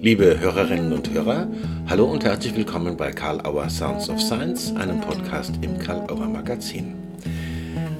[0.00, 1.48] Liebe Hörerinnen und Hörer,
[1.88, 6.28] hallo und herzlich willkommen bei Karl Auer Sounds of Science, einem Podcast im Karl Auer
[6.28, 6.94] Magazin.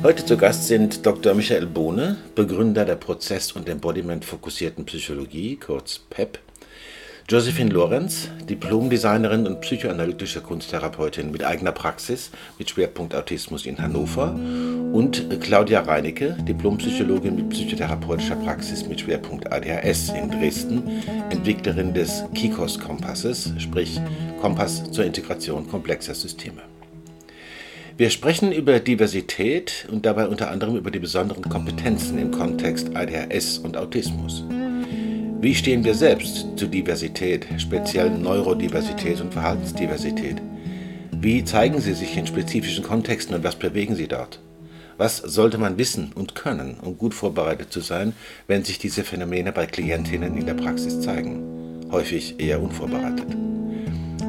[0.04, 1.34] Heute zu Gast sind Dr.
[1.34, 6.38] Michael Bohne, Begründer der Prozess- und Embodiment-fokussierten Psychologie, kurz PEP,
[7.29, 14.38] Josephine Lorenz, Diplomdesignerin und psychoanalytische Kunsttherapeutin mit eigener Praxis mit Schwerpunkt Autismus in Hannover
[14.93, 20.82] und Claudia Reinecke, Diplompsychologin mit psychotherapeutischer Praxis mit Schwerpunkt ADHS in Dresden,
[21.30, 24.00] Entwicklerin des KIKOS-Kompasses, sprich
[24.40, 26.62] Kompass zur Integration komplexer Systeme.
[27.96, 33.59] Wir sprechen über Diversität und dabei unter anderem über die besonderen Kompetenzen im Kontext ADHS
[33.59, 34.45] und Autismus.
[35.41, 40.36] Wie stehen wir selbst zu Diversität, speziell Neurodiversität und Verhaltensdiversität?
[41.12, 44.41] Wie zeigen sie sich in spezifischen Kontexten und was bewegen sie dort?
[44.98, 48.14] Was sollte man wissen und können, um gut vorbereitet zu sein,
[48.48, 51.86] wenn sich diese Phänomene bei Klientinnen in der Praxis zeigen?
[51.92, 53.28] Häufig eher unvorbereitet.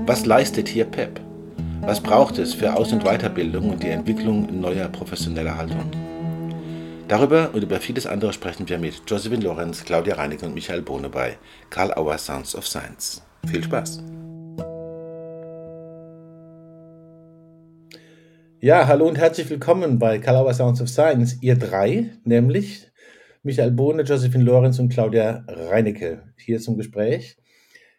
[0.05, 1.21] Was leistet hier PEP?
[1.81, 5.89] Was braucht es für Aus- und Weiterbildung und die Entwicklung neuer professioneller Haltung?
[7.07, 11.09] Darüber und über vieles andere sprechen wir mit Josephine Lorenz, Claudia Reinig und Michael Bohne
[11.09, 11.39] bei
[11.71, 13.23] Karl Auer Sounds of Science.
[13.47, 14.03] Viel Spaß!
[18.61, 22.91] Ja, hallo und herzlich willkommen bei Karl Auer Sounds of Science, ihr drei, nämlich
[23.43, 27.37] Michael Bohne, Josephine Lorenz und Claudia Reinecke hier zum Gespräch.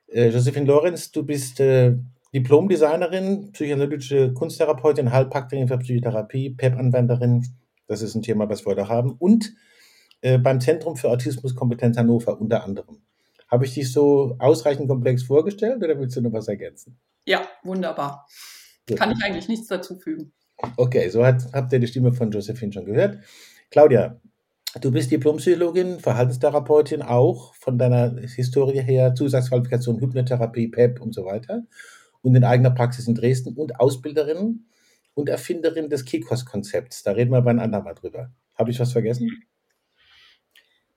[0.06, 1.96] Äh, Josephine Lorenz, du bist äh,
[2.34, 7.42] Diplomdesignerin, psychoanalytische Kunsttherapeutin, Heilpraktikerin für Psychotherapie, PEP-Anwenderin
[7.90, 9.16] das ist ein Thema, was wir da haben.
[9.18, 9.52] Und
[10.20, 13.02] äh, beim Zentrum für Autismuskompetenz Hannover unter anderem.
[13.48, 17.00] Habe ich dich so ausreichend komplex vorgestellt oder willst du noch was ergänzen?
[17.26, 18.28] Ja, wunderbar.
[18.94, 20.32] Kann ich eigentlich nichts dazu fügen.
[20.76, 23.18] Okay, so hat, habt ihr die Stimme von Josephine schon gehört.
[23.70, 24.20] Claudia,
[24.80, 31.64] du bist Diplompsychologin, Verhaltenstherapeutin auch, von deiner Historie her, Zusatzqualifikation Hypnotherapie, PEP und so weiter
[32.22, 34.66] und in eigener Praxis in Dresden und Ausbilderin
[35.14, 37.02] und Erfinderin des Kikos-Konzepts.
[37.02, 38.30] Da reden wir beim anderen Mal drüber.
[38.56, 39.30] Habe ich was vergessen?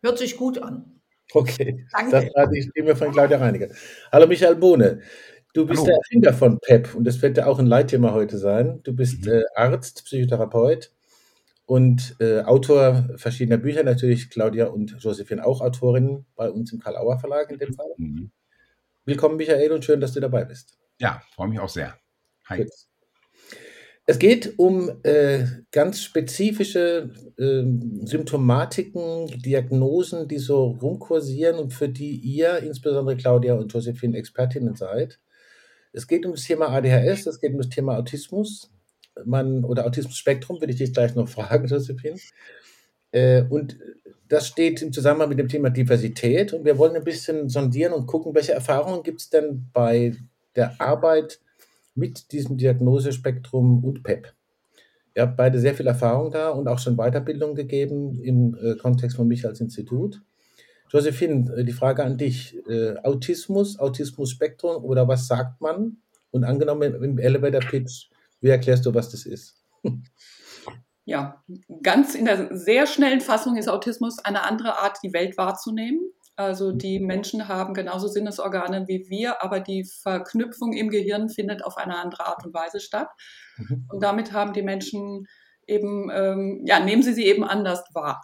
[0.01, 0.99] Hört sich gut an.
[1.31, 2.11] Okay, Danke.
[2.11, 3.69] das war die Stimme von Claudia Reiniger.
[4.11, 4.99] Hallo Michael Bohne.
[5.53, 5.85] Du bist Hallo.
[5.85, 8.81] der Erfinder von PEP und das wird ja auch ein Leitthema heute sein.
[8.83, 9.33] Du bist mhm.
[9.33, 10.91] äh, Arzt, Psychotherapeut
[11.67, 17.19] und äh, Autor verschiedener Bücher, natürlich Claudia und Josephine auch Autorinnen bei uns im Karl-Auer
[17.19, 17.93] Verlag in dem Fall.
[17.97, 18.31] Mhm.
[19.05, 20.75] Willkommen Michael und schön, dass du dabei bist.
[20.99, 21.99] Ja, freue mich auch sehr.
[22.45, 22.63] Hi.
[22.63, 22.71] Gut.
[24.05, 27.63] Es geht um äh, ganz spezifische äh,
[28.05, 35.19] Symptomatiken, Diagnosen, die so rumkursieren und für die ihr, insbesondere Claudia und Josephine, Expertinnen seid.
[35.93, 38.71] Es geht um das Thema ADHS, es geht um das Thema Autismus
[39.25, 42.17] man, oder Autismus-Spektrum, würde ich dich gleich noch fragen, Josephine.
[43.11, 43.77] Äh, und
[44.27, 48.07] das steht im Zusammenhang mit dem Thema Diversität und wir wollen ein bisschen sondieren und
[48.07, 50.15] gucken, welche Erfahrungen gibt es denn bei
[50.55, 51.39] der Arbeit
[51.95, 54.33] mit diesem Diagnosespektrum und PEP.
[55.15, 59.15] Ihr habt beide sehr viel Erfahrung da und auch schon Weiterbildung gegeben im äh, Kontext
[59.15, 60.21] von mich als Institut.
[60.93, 62.55] Josephine, äh, die Frage an dich.
[62.67, 65.97] Äh, Autismus, Autismus-Spektrum oder was sagt man?
[66.31, 68.09] Und angenommen im Elevator Pitch,
[68.41, 69.55] wie erklärst du, was das ist?
[71.05, 71.43] Ja,
[71.81, 75.99] ganz in der sehr schnellen Fassung ist Autismus eine andere Art, die Welt wahrzunehmen.
[76.37, 81.75] Also die Menschen haben genauso Sinnesorgane wie wir, aber die Verknüpfung im Gehirn findet auf
[81.75, 83.09] eine andere Art und Weise statt.
[83.57, 83.85] Mhm.
[83.89, 85.27] Und damit haben die Menschen
[85.67, 88.21] eben, ähm, ja, nehmen sie sie eben anders wahr.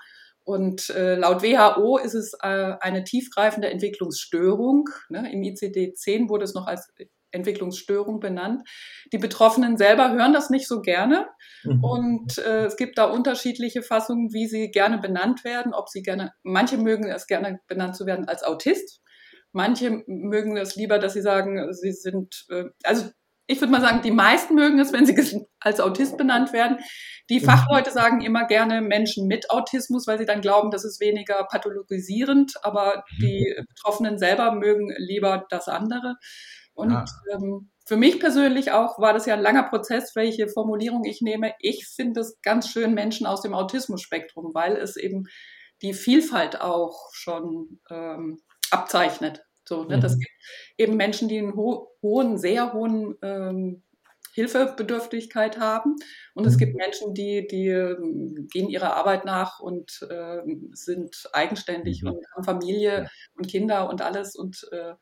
[0.49, 4.89] Und äh, laut WHO ist es äh, eine tiefgreifende Entwicklungsstörung.
[5.09, 5.31] Ne?
[5.31, 6.91] Im ICD-10 wurde es noch als
[7.29, 8.67] Entwicklungsstörung benannt.
[9.13, 11.27] Die Betroffenen selber hören das nicht so gerne.
[11.63, 11.83] Mhm.
[11.83, 15.75] Und äh, es gibt da unterschiedliche Fassungen, wie sie gerne benannt werden.
[15.75, 19.03] Ob sie gerne, manche mögen es gerne benannt zu werden als Autist.
[19.51, 23.11] Manche mögen es lieber, dass sie sagen, sie sind, äh, also
[23.49, 26.77] ich würde mal sagen, die meisten mögen es, wenn sie als Autist benannt werden.
[27.31, 27.45] Die mhm.
[27.45, 32.53] Fachleute sagen immer gerne Menschen mit Autismus, weil sie dann glauben, das ist weniger pathologisierend,
[32.61, 33.21] aber mhm.
[33.21, 36.15] die Betroffenen selber mögen lieber das andere.
[36.75, 37.05] Und ah.
[37.33, 41.53] ähm, für mich persönlich auch war das ja ein langer Prozess, welche Formulierung ich nehme.
[41.59, 45.23] Ich finde es ganz schön Menschen aus dem Autismus-Spektrum, weil es eben
[45.81, 48.37] die Vielfalt auch schon ähm,
[48.69, 49.41] abzeichnet.
[49.69, 49.97] So, ne?
[49.97, 50.01] Mhm.
[50.01, 50.31] Das gibt
[50.77, 53.83] eben Menschen, die einen ho hohen, sehr hohen ähm,
[54.33, 55.95] Hilfebedürftigkeit haben.
[56.33, 56.57] Und es mhm.
[56.57, 60.39] gibt Menschen, die, die ähm, gehen ihrer Arbeit nach und äh,
[60.73, 62.13] sind eigenständig mhm.
[62.13, 63.09] und haben Familie ja.
[63.35, 64.35] und Kinder und alles.
[64.35, 64.95] Und äh,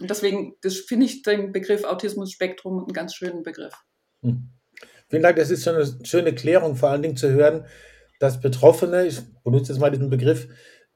[0.00, 3.74] und deswegen finde ich den Begriff Autismus-Spektrum einen ganz schönen Begriff.
[4.22, 4.48] Hm.
[5.10, 7.66] Vielen Dank, das ist schon eine schöne Klärung, vor allen Dingen zu hören,
[8.18, 10.48] dass Betroffene, ich benutze jetzt mal diesen Begriff,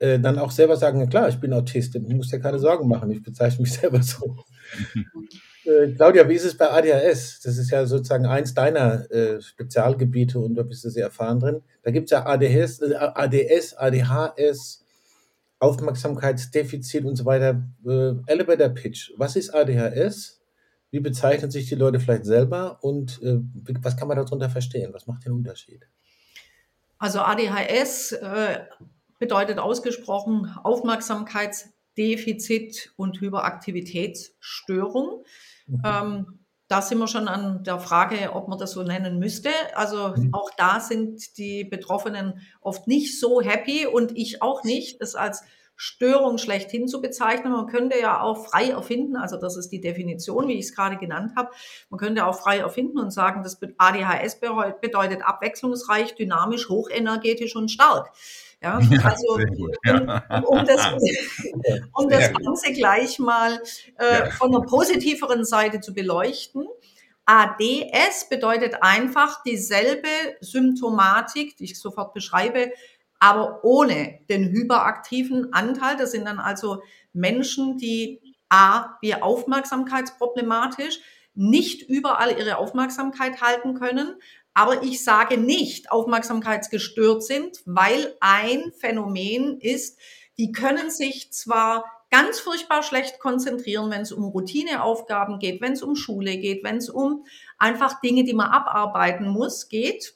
[0.05, 3.11] äh, dann auch selber sagen, klar, ich bin Autist, ich muss dir keine Sorgen machen,
[3.11, 4.37] ich bezeichne mich selber so.
[5.65, 7.41] äh, Claudia, wie ist es bei ADHS?
[7.41, 11.63] Das ist ja sozusagen eins deiner äh, Spezialgebiete und da bist du sehr erfahren drin.
[11.83, 14.85] Da gibt es ja ADHS, äh, ADS, ADHS,
[15.59, 17.67] Aufmerksamkeitsdefizit und so weiter.
[17.87, 19.13] Äh, Elevator Pitch.
[19.17, 20.43] Was ist ADHS?
[20.91, 24.93] Wie bezeichnen sich die Leute vielleicht selber und was kann man darunter verstehen?
[24.93, 25.89] Was macht den Unterschied?
[26.99, 28.61] Also ADHS äh,
[29.19, 35.25] bedeutet ausgesprochen Aufmerksamkeitsdefizit und Hyperaktivitätsstörung.
[35.67, 35.83] Mhm.
[35.85, 36.39] Ähm,
[36.69, 39.51] da sind wir schon an der Frage, ob man das so nennen müsste.
[39.75, 40.33] Also mhm.
[40.33, 45.45] auch da sind die Betroffenen oft nicht so happy und ich auch nicht, das als
[45.77, 47.53] Störung schlechthin zu bezeichnen.
[47.53, 50.97] Man könnte ja auch frei erfinden, also das ist die Definition, wie ich es gerade
[50.97, 51.51] genannt habe.
[51.91, 54.41] Man könnte auch frei erfinden und sagen, das ADHS
[54.81, 58.13] bedeutet abwechslungsreich, dynamisch, hochenergetisch und stark.
[58.63, 59.39] Ja, also
[59.85, 60.43] ja.
[60.47, 60.93] Um, um, das,
[61.93, 63.61] um das Ganze gleich mal
[63.99, 66.67] äh, von der positiveren Seite zu beleuchten.
[67.27, 70.09] ADS bedeutet einfach dieselbe
[70.41, 72.73] Symptomatik, die ich sofort beschreibe,
[73.19, 75.97] aber ohne den hyperaktiven Anteil.
[75.97, 81.01] Das sind dann also Menschen, die A, wie aufmerksamkeitsproblematisch,
[81.35, 84.17] nicht überall ihre Aufmerksamkeit halten können,
[84.55, 89.99] aber ich sage nicht aufmerksamkeitsgestört sind, weil ein Phänomen ist,
[90.39, 95.83] die können sich zwar ganz furchtbar schlecht konzentrieren, wenn es um Routineaufgaben geht, wenn es
[95.83, 97.25] um Schule geht, wenn es um
[97.59, 100.15] einfach Dinge, die man abarbeiten muss, geht.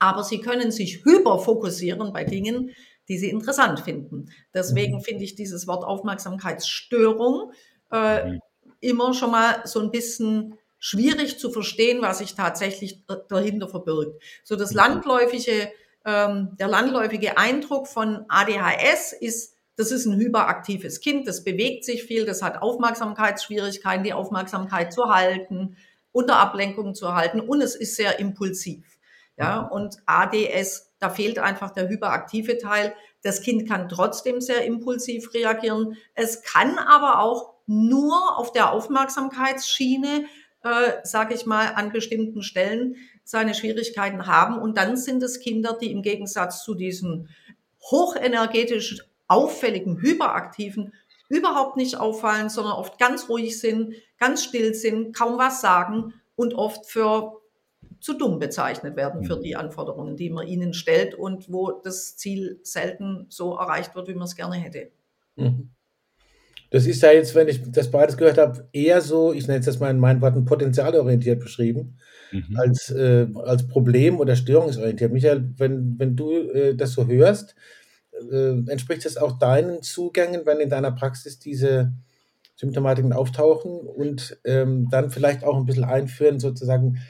[0.00, 2.72] Aber sie können sich hyperfokussieren bei Dingen,
[3.08, 4.30] die sie interessant finden.
[4.52, 5.00] Deswegen mhm.
[5.02, 7.52] finde ich dieses Wort Aufmerksamkeitsstörung
[7.92, 8.40] äh, mhm.
[8.80, 14.20] immer schon mal so ein bisschen schwierig zu verstehen, was sich tatsächlich dahinter verbirgt.
[14.42, 14.78] So das mhm.
[14.78, 15.70] landläufige,
[16.04, 22.02] ähm, der landläufige Eindruck von ADHS ist, das ist ein hyperaktives Kind, das bewegt sich
[22.02, 25.76] viel, das hat Aufmerksamkeitsschwierigkeiten, die Aufmerksamkeit zu halten,
[26.10, 28.98] unter Ablenkung zu halten und es ist sehr impulsiv.
[29.36, 29.68] Ja, mhm.
[29.68, 32.92] und ADS, da fehlt einfach der hyperaktive Teil.
[33.22, 35.96] Das Kind kann trotzdem sehr impulsiv reagieren.
[36.14, 40.26] Es kann aber auch nur auf der Aufmerksamkeitsschiene
[40.64, 44.58] äh, sage ich mal, an bestimmten Stellen seine Schwierigkeiten haben.
[44.58, 47.28] Und dann sind es Kinder, die im Gegensatz zu diesen
[47.90, 50.92] hochenergetisch auffälligen, hyperaktiven
[51.28, 56.54] überhaupt nicht auffallen, sondern oft ganz ruhig sind, ganz still sind, kaum was sagen und
[56.54, 57.40] oft für
[58.00, 59.42] zu dumm bezeichnet werden für mhm.
[59.42, 64.14] die Anforderungen, die man ihnen stellt und wo das Ziel selten so erreicht wird, wie
[64.14, 64.90] man es gerne hätte.
[65.36, 65.70] Mhm.
[66.72, 69.66] Das ist ja jetzt, wenn ich das beides gehört habe, eher so, ich nenne es
[69.66, 71.98] jetzt mal in meinen Worten, potenzialorientiert beschrieben,
[72.32, 72.56] mhm.
[72.56, 75.12] als, äh, als Problem- oder störungsorientiert.
[75.12, 77.54] Michael, wenn, wenn du äh, das so hörst,
[78.30, 81.92] äh, entspricht das auch deinen Zugängen, wenn in deiner Praxis diese
[82.56, 87.00] Symptomatiken auftauchen und ähm, dann vielleicht auch ein bisschen einführen, sozusagen,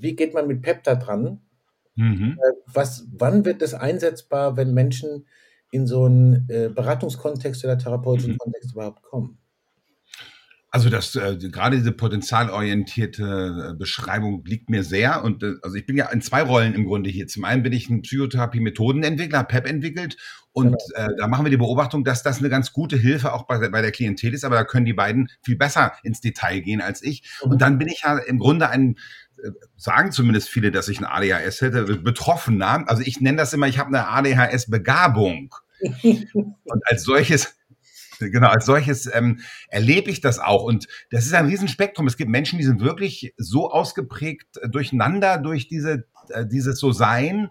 [0.00, 1.40] wie geht man mit PEP da dran?
[1.96, 2.38] Mhm.
[2.40, 5.26] Äh, was, wann wird das einsetzbar, wenn Menschen
[5.70, 8.38] in so einen äh, Beratungskontext oder therapeutischen mhm.
[8.38, 9.38] Kontext überhaupt kommen?
[10.70, 15.86] Also das äh, gerade diese potenzialorientierte äh, Beschreibung liegt mir sehr und äh, also ich
[15.86, 17.26] bin ja in zwei Rollen im Grunde hier.
[17.26, 20.18] Zum einen bin ich ein Psychotherapie-Methodenentwickler, PEP entwickelt
[20.52, 21.08] und genau.
[21.08, 23.80] äh, da machen wir die Beobachtung, dass das eine ganz gute Hilfe auch bei, bei
[23.80, 27.22] der Klientel ist, aber da können die beiden viel besser ins Detail gehen als ich.
[27.42, 27.52] Mhm.
[27.52, 28.96] Und dann bin ich ja im Grunde ein
[29.42, 32.84] äh, sagen zumindest viele, dass ich ein ADHS hätte, Betroffener.
[32.88, 35.54] Also ich nenne das immer, ich habe eine ADHS-Begabung.
[35.80, 37.54] Und als solches
[38.20, 40.64] Genau, als solches ähm, erlebe ich das auch.
[40.64, 42.06] Und das ist ein Riesenspektrum.
[42.06, 47.50] Es gibt Menschen, die sind wirklich so ausgeprägt äh, durcheinander durch diese, äh, dieses So-Sein,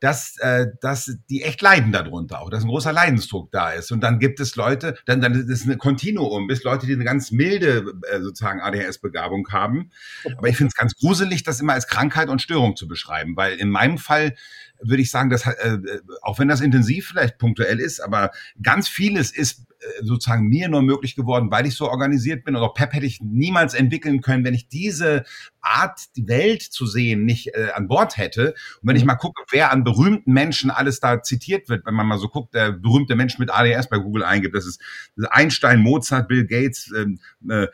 [0.00, 3.92] dass, äh, dass die echt leiden darunter, auch dass ein großer Leidensdruck da ist.
[3.92, 7.04] Und dann gibt es Leute, dann, dann ist es eine Kontinuum, bis Leute, die eine
[7.04, 9.90] ganz milde äh, sozusagen ADHS-Begabung haben.
[10.38, 13.58] Aber ich finde es ganz gruselig, das immer als Krankheit und Störung zu beschreiben, weil
[13.58, 14.34] in meinem Fall
[14.82, 15.78] würde ich sagen, dass äh,
[16.22, 18.30] auch wenn das intensiv vielleicht punktuell ist, aber
[18.62, 22.54] ganz vieles ist äh, sozusagen mir nur möglich geworden, weil ich so organisiert bin.
[22.54, 25.24] Und auch PEP hätte ich niemals entwickeln können, wenn ich diese
[25.62, 28.54] Art, die Welt zu sehen, nicht äh, an Bord hätte.
[28.82, 29.08] Und wenn ich mhm.
[29.08, 32.54] mal gucke, wer an berühmten Menschen alles da zitiert wird, wenn man mal so guckt,
[32.54, 34.82] der berühmte Mensch mit ADS bei Google eingibt, das ist
[35.30, 37.18] Einstein, Mozart, Bill Gates, ähm,
[37.48, 37.68] äh,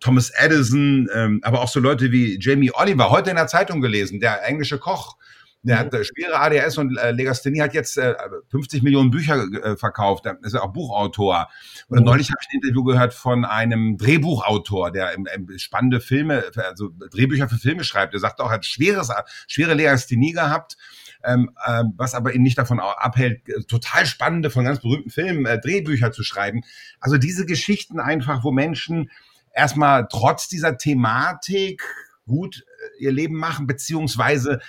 [0.00, 4.18] Thomas Edison, ähm, aber auch so Leute wie Jamie Oliver, heute in der Zeitung gelesen,
[4.18, 5.18] der englische Koch,
[5.64, 8.14] Der hat äh, schwere ADS und äh, Legasthenie hat jetzt äh,
[8.50, 10.26] 50 Millionen Bücher äh, verkauft.
[10.26, 11.48] Er ist ja auch Buchautor.
[11.88, 12.04] Und mhm.
[12.04, 16.90] neulich habe ich ein Interview gehört von einem Drehbuchautor, der im, im spannende Filme, also
[17.10, 18.12] Drehbücher für Filme schreibt.
[18.12, 19.10] Der sagt auch, er hat schweres,
[19.48, 20.76] schwere Legasthenie gehabt.
[21.26, 25.46] Ähm, äh, was aber ihn nicht davon abhält, äh, total spannende von ganz berühmten Filmen
[25.46, 26.60] äh, Drehbücher zu schreiben.
[27.00, 29.10] Also diese Geschichten einfach, wo Menschen
[29.54, 31.82] erstmal trotz dieser Thematik
[32.26, 32.64] gut
[32.98, 34.60] äh, ihr Leben machen, beziehungsweise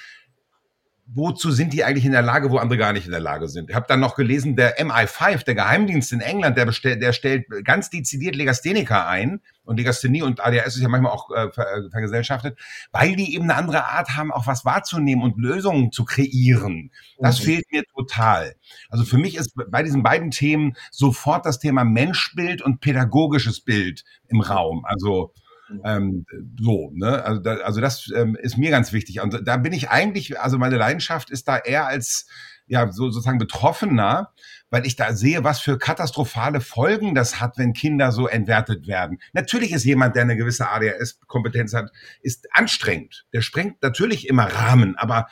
[1.08, 3.70] wozu sind die eigentlich in der Lage, wo andere gar nicht in der Lage sind?
[3.70, 7.46] Ich habe dann noch gelesen, der MI5, der Geheimdienst in England, der, bestell, der stellt
[7.64, 9.42] ganz dezidiert Legastheniker ein.
[9.64, 12.58] Und Legasthenie und ADHS ist ja manchmal auch äh, ver, äh, vergesellschaftet,
[12.92, 16.92] weil die eben eine andere Art haben, auch was wahrzunehmen und Lösungen zu kreieren.
[17.20, 17.44] Das mhm.
[17.46, 18.56] fehlt mir total.
[18.90, 24.04] Also für mich ist bei diesen beiden Themen sofort das Thema Menschbild und pädagogisches Bild
[24.28, 24.86] im Raum.
[24.86, 25.34] Also.
[25.84, 26.26] Ähm,
[26.60, 27.24] so, ne?
[27.24, 29.22] Also, da, also das ähm, ist mir ganz wichtig.
[29.22, 32.28] Und da bin ich eigentlich, also meine Leidenschaft ist da eher als
[32.68, 34.32] ja so, sozusagen Betroffener,
[34.70, 39.20] weil ich da sehe, was für katastrophale Folgen das hat, wenn Kinder so entwertet werden.
[39.34, 41.92] Natürlich ist jemand, der eine gewisse ADHS-Kompetenz hat,
[42.22, 43.26] ist anstrengend.
[43.34, 45.28] Der sprengt natürlich immer Rahmen, aber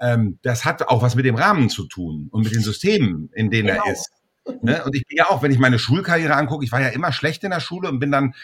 [0.00, 3.50] ähm, das hat auch was mit dem Rahmen zu tun und mit den Systemen, in
[3.50, 3.84] denen genau.
[3.84, 4.10] er ist.
[4.62, 4.84] Ne?
[4.84, 7.42] Und ich bin ja auch, wenn ich meine Schulkarriere angucke, ich war ja immer schlecht
[7.44, 8.34] in der Schule und bin dann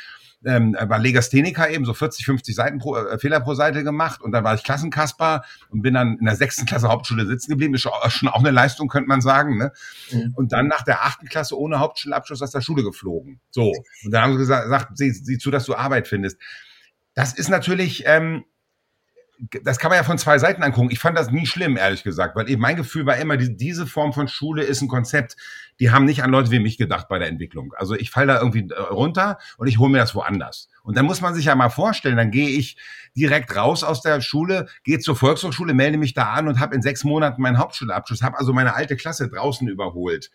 [0.44, 4.32] ähm, war Legastheniker eben, so 40, 50 Seiten pro, äh, Fehler pro Seite gemacht und
[4.32, 7.74] dann war ich Klassenkasper und bin dann in der sechsten Klasse Hauptschule sitzen geblieben.
[7.74, 9.58] Ist schon auch eine Leistung, könnte man sagen.
[9.58, 9.72] Ne?
[10.10, 10.32] Mhm.
[10.34, 13.40] Und dann nach der achten Klasse ohne Hauptschulabschluss aus der Schule geflogen.
[13.50, 13.72] So.
[14.04, 16.38] Und dann haben sie gesagt, sieh, sieh zu, dass du Arbeit findest.
[17.14, 18.44] Das ist natürlich, ähm,
[19.64, 20.90] das kann man ja von zwei Seiten angucken.
[20.92, 23.86] Ich fand das nie schlimm, ehrlich gesagt, weil eben mein Gefühl war immer, die, diese
[23.86, 25.36] Form von Schule ist ein Konzept,
[25.80, 27.74] die haben nicht an Leute wie mich gedacht bei der Entwicklung.
[27.76, 30.68] Also ich falle da irgendwie äh, runter und ich hole mir das woanders.
[30.84, 32.76] Und dann muss man sich ja mal vorstellen, dann gehe ich
[33.16, 36.82] direkt raus aus der Schule, gehe zur Volkshochschule, melde mich da an und habe in
[36.82, 40.30] sechs Monaten meinen Hauptschulabschluss, habe also meine alte Klasse draußen überholt.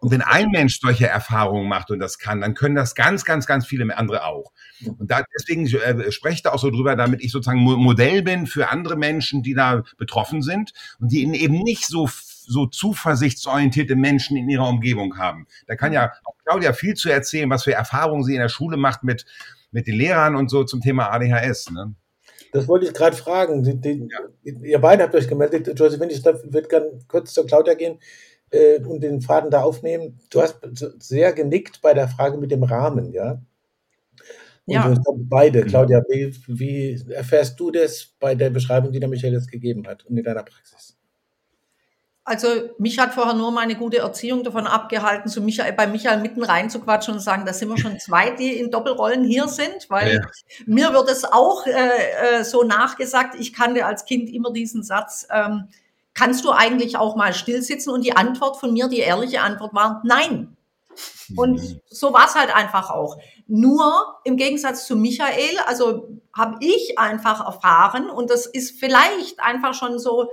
[0.00, 3.46] Und wenn ein Mensch solche Erfahrungen macht und das kann, dann können das ganz, ganz,
[3.46, 4.52] ganz viele andere auch.
[4.98, 8.46] Und da, deswegen äh, spreche ich da auch so drüber, damit ich sozusagen Modell bin
[8.46, 12.08] für andere Menschen, die da betroffen sind und die eben nicht so
[12.50, 15.46] so zuversichtsorientierte Menschen in ihrer Umgebung haben.
[15.68, 18.76] Da kann ja auch Claudia viel zu erzählen, was für Erfahrungen sie in der Schule
[18.76, 19.24] macht mit,
[19.70, 21.70] mit den Lehrern und so zum Thema ADHS.
[21.70, 21.94] Ne?
[22.52, 23.62] Das wollte ich gerade fragen.
[23.62, 24.08] Die, die,
[24.42, 24.52] ja.
[24.62, 25.78] Ihr beide habt euch gemeldet.
[25.78, 28.00] Josephine, ich würde gerne kurz zur Claudia gehen
[28.50, 30.18] äh, und den Faden da aufnehmen.
[30.30, 30.60] Du hast
[30.98, 33.40] sehr genickt bei der Frage mit dem Rahmen, ja?
[34.66, 34.94] Und ja.
[35.16, 35.70] beide, genau.
[35.70, 40.06] Claudia, wie, wie erfährst du das bei der Beschreibung, die der Michael jetzt gegeben hat
[40.06, 40.96] und in deiner Praxis?
[42.22, 46.44] Also mich hat vorher nur meine gute Erziehung davon abgehalten, zu Michael, bei Michael mitten
[46.44, 50.14] reinzuquatschen und zu sagen, da sind wir schon zwei, die in Doppelrollen hier sind, weil
[50.14, 50.20] ja.
[50.66, 55.26] mir wird es auch äh, äh, so nachgesagt, ich kannte als Kind immer diesen Satz,
[55.34, 55.68] ähm,
[56.20, 57.90] kannst du eigentlich auch mal stillsitzen?
[57.90, 60.54] Und die Antwort von mir, die ehrliche Antwort war, nein.
[61.34, 63.16] Und so war es halt einfach auch.
[63.46, 69.72] Nur im Gegensatz zu Michael, also habe ich einfach erfahren, und das ist vielleicht einfach
[69.72, 70.30] schon so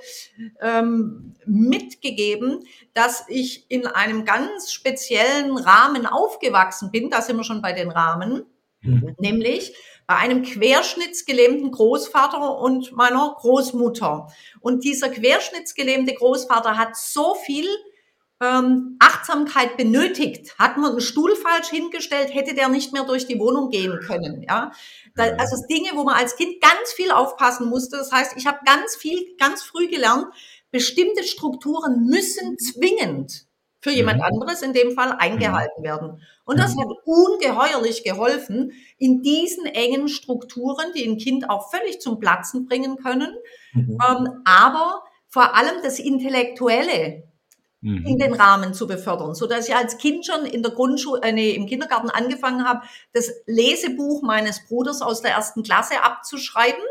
[0.62, 7.10] ähm, mitgegeben, dass ich in einem ganz speziellen Rahmen aufgewachsen bin.
[7.10, 8.46] Da sind wir schon bei den Rahmen.
[8.82, 9.16] Mhm.
[9.20, 9.74] Nämlich
[10.08, 14.28] bei einem querschnittsgelähmten Großvater und meiner Großmutter.
[14.62, 17.68] Und dieser querschnittsgelähmte Großvater hat so viel
[18.42, 20.58] ähm, Achtsamkeit benötigt.
[20.58, 24.44] Hat man einen Stuhl falsch hingestellt, hätte der nicht mehr durch die Wohnung gehen können.
[24.48, 24.72] Ja,
[25.16, 27.98] da, also Dinge, wo man als Kind ganz viel aufpassen musste.
[27.98, 30.28] Das heißt, ich habe ganz viel, ganz früh gelernt,
[30.72, 33.47] bestimmte Strukturen müssen zwingend
[33.88, 36.22] für jemand anderes in dem Fall eingehalten werden.
[36.44, 42.20] Und das hat ungeheuerlich geholfen, in diesen engen Strukturen, die ein Kind auch völlig zum
[42.20, 43.34] Platzen bringen können,
[43.74, 43.98] mhm.
[44.10, 47.24] ähm, aber vor allem das Intellektuelle
[47.80, 48.06] mhm.
[48.06, 51.32] in den Rahmen zu befördern, so dass ich als Kind schon in der Grundschule, äh,
[51.32, 52.82] nee, im Kindergarten angefangen habe,
[53.14, 56.84] das Lesebuch meines Bruders aus der ersten Klasse abzuschreiben.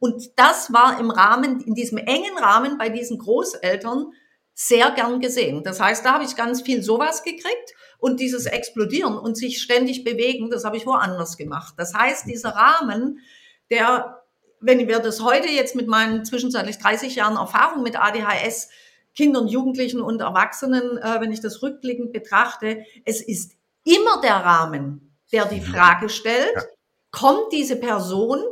[0.00, 4.12] Und das war im Rahmen, in diesem engen Rahmen bei diesen Großeltern
[4.66, 5.64] sehr gern gesehen.
[5.64, 10.04] Das heißt, da habe ich ganz viel sowas gekriegt und dieses Explodieren und sich ständig
[10.04, 11.74] bewegen, das habe ich woanders gemacht.
[11.76, 13.18] Das heißt, dieser Rahmen,
[13.70, 14.22] der,
[14.60, 18.68] wenn wir das heute jetzt mit meinen zwischenzeitlich 30 Jahren Erfahrung mit ADHS,
[19.14, 23.52] Kindern, Jugendlichen und Erwachsenen, äh, wenn ich das rückblickend betrachte, es ist
[23.84, 26.68] immer der Rahmen, der die Frage stellt,
[27.10, 28.42] kommt diese Person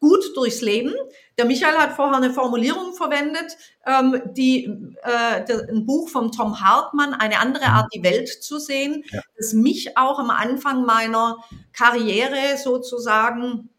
[0.00, 0.94] gut durchs Leben.
[1.38, 4.64] Der Michael hat vorher eine Formulierung verwendet, ähm, die
[5.02, 7.66] äh, der, ein Buch von Tom Hartmann, eine andere.
[7.66, 9.20] Art, die Welt zu sehen, ja.
[9.36, 11.38] das mich auch am Anfang meiner
[11.72, 13.70] Karriere sozusagen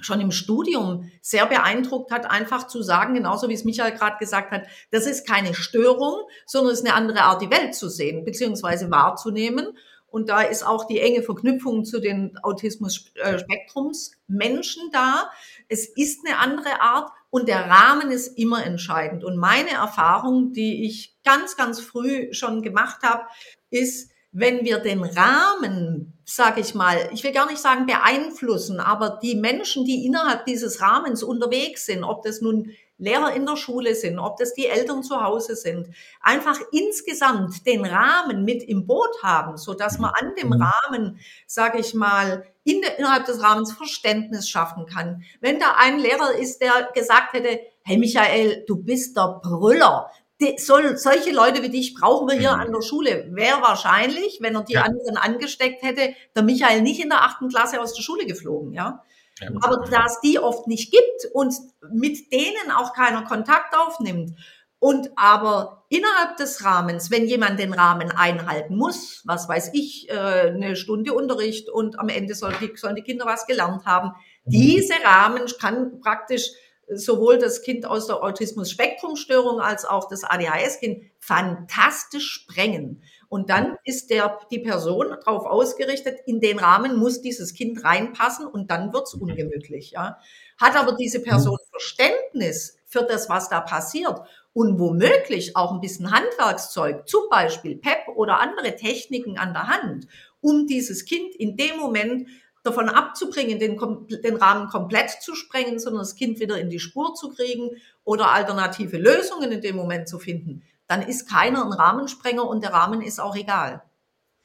[0.00, 4.50] schon im Studium sehr beeindruckt hat, einfach zu sagen, genauso wie es Michael gerade gesagt
[4.50, 8.24] hat, das ist keine Störung, sondern es ist eine andere Art, die Welt zu sehen
[8.24, 9.76] beziehungsweise wahrzunehmen.
[10.14, 15.28] Und da ist auch die enge Verknüpfung zu den Autismus-Spektrums-Menschen da.
[15.68, 19.24] Es ist eine andere Art und der Rahmen ist immer entscheidend.
[19.24, 23.24] Und meine Erfahrung, die ich ganz, ganz früh schon gemacht habe,
[23.70, 29.18] ist, wenn wir den Rahmen, sage ich mal, ich will gar nicht sagen beeinflussen, aber
[29.20, 33.94] die Menschen, die innerhalb dieses Rahmens unterwegs sind, ob das nun Lehrer in der Schule
[33.94, 35.88] sind, ob das die Eltern zu Hause sind,
[36.20, 40.62] einfach insgesamt den Rahmen mit im Boot haben, so dass man an dem mhm.
[40.62, 45.22] Rahmen, sage ich mal, in der, innerhalb des Rahmens Verständnis schaffen kann.
[45.40, 50.10] Wenn da ein Lehrer ist, der gesagt hätte, hey Michael, du bist der Brüller,
[50.40, 52.60] die, soll, solche Leute wie dich brauchen wir hier mhm.
[52.60, 53.28] an der Schule.
[53.30, 54.82] Wäre wahrscheinlich, wenn er die ja.
[54.82, 59.02] anderen angesteckt hätte, der Michael nicht in der achten Klasse aus der Schule geflogen, ja.
[59.40, 59.48] Ja.
[59.62, 61.54] Aber da es die oft nicht gibt und
[61.90, 64.36] mit denen auch keiner Kontakt aufnimmt
[64.84, 70.12] und aber innerhalb des Rahmens, wenn jemand den Rahmen einhalten muss, was weiß ich, äh,
[70.12, 74.08] eine Stunde Unterricht und am Ende sollen die, sollen die Kinder was gelernt haben,
[74.44, 74.50] mhm.
[74.50, 76.50] diese Rahmen kann praktisch
[76.88, 83.02] sowohl das Kind aus der Autismus-Spektrum-Störung als auch das ADHS-Kind fantastisch sprengen.
[83.28, 88.46] Und dann ist der, die Person darauf ausgerichtet, in den Rahmen muss dieses Kind reinpassen
[88.46, 89.92] und dann wird's ungemütlich.
[89.92, 90.18] Ja.
[90.58, 94.20] Hat aber diese Person Verständnis für das, was da passiert
[94.52, 100.06] und womöglich auch ein bisschen Handwerkszeug, zum Beispiel PEP oder andere Techniken an der Hand,
[100.40, 102.28] um dieses Kind in dem Moment
[102.64, 103.78] davon abzubringen, den,
[104.24, 107.70] den Rahmen komplett zu sprengen, sondern das Kind wieder in die Spur zu kriegen
[108.04, 112.72] oder alternative Lösungen in dem Moment zu finden, dann ist keiner ein Rahmensprenger und der
[112.72, 113.82] Rahmen ist auch egal.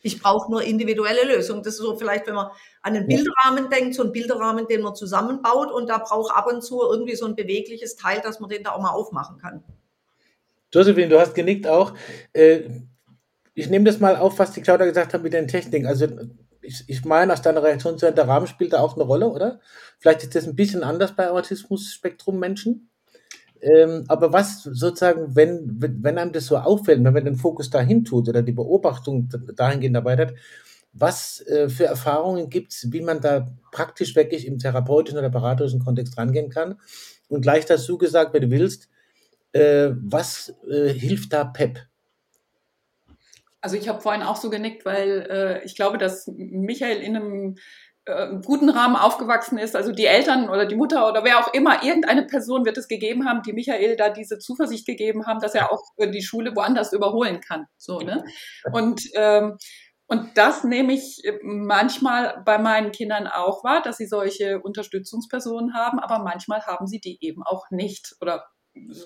[0.01, 1.61] Ich brauche nur individuelle Lösungen.
[1.63, 2.47] Das ist so vielleicht, wenn man
[2.81, 6.61] an einen Bilderrahmen denkt, so ein Bilderrahmen, den man zusammenbaut und da braucht ab und
[6.61, 9.63] zu irgendwie so ein bewegliches Teil, dass man den da auch mal aufmachen kann.
[10.73, 11.93] Josephine, du hast genickt auch.
[12.31, 12.61] Äh,
[13.53, 15.85] ich nehme das mal auf, was die Claudia gesagt hat mit den Techniken.
[15.85, 16.07] Also
[16.61, 19.29] ich, ich meine, aus deiner Reaktion zu hören, der Rahmen spielt da auch eine Rolle,
[19.29, 19.59] oder?
[19.99, 22.89] Vielleicht ist das ein bisschen anders bei Autismus-Spektrum-Menschen.
[23.61, 28.05] Ähm, aber was sozusagen, wenn, wenn einem das so auffällt, wenn man den Fokus dahin
[28.05, 30.33] tut oder die Beobachtung dahingehend erweitert,
[30.93, 35.83] was äh, für Erfahrungen gibt es, wie man da praktisch wirklich im therapeutischen oder beraterischen
[35.83, 36.79] Kontext rangehen kann?
[37.27, 38.89] Und gleich dazu gesagt, wenn du willst,
[39.51, 41.88] äh, was äh, hilft da PEP?
[43.61, 47.55] Also ich habe vorhin auch so genickt, weil äh, ich glaube, dass Michael in einem
[48.05, 49.75] äh, guten Rahmen aufgewachsen ist.
[49.75, 53.27] Also die Eltern oder die Mutter oder wer auch immer, irgendeine Person wird es gegeben
[53.27, 57.41] haben, die Michael da diese Zuversicht gegeben haben, dass er auch die Schule woanders überholen
[57.41, 57.65] kann.
[57.77, 58.23] So, ne?
[58.71, 59.57] Und ähm,
[60.11, 65.99] und das nehme ich manchmal bei meinen Kindern auch wahr, dass sie solche Unterstützungspersonen haben,
[65.99, 68.47] aber manchmal haben sie die eben auch nicht oder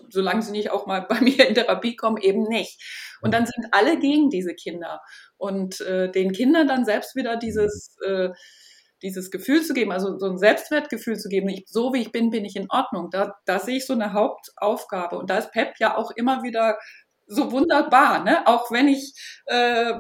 [0.10, 2.82] solange sie nicht auch mal bei mir in Therapie kommen, eben nicht.
[3.22, 5.02] Und dann sind alle gegen diese Kinder.
[5.38, 8.30] Und äh, den Kindern dann selbst wieder dieses, äh,
[9.02, 12.30] dieses Gefühl zu geben, also so ein Selbstwertgefühl zu geben, ich, so wie ich bin,
[12.30, 13.10] bin ich in Ordnung.
[13.12, 15.18] Da, da sehe ich so eine Hauptaufgabe.
[15.18, 16.78] Und da ist PEP ja auch immer wieder
[17.28, 18.46] so wunderbar, ne?
[18.48, 19.14] Auch wenn ich
[19.46, 19.94] äh,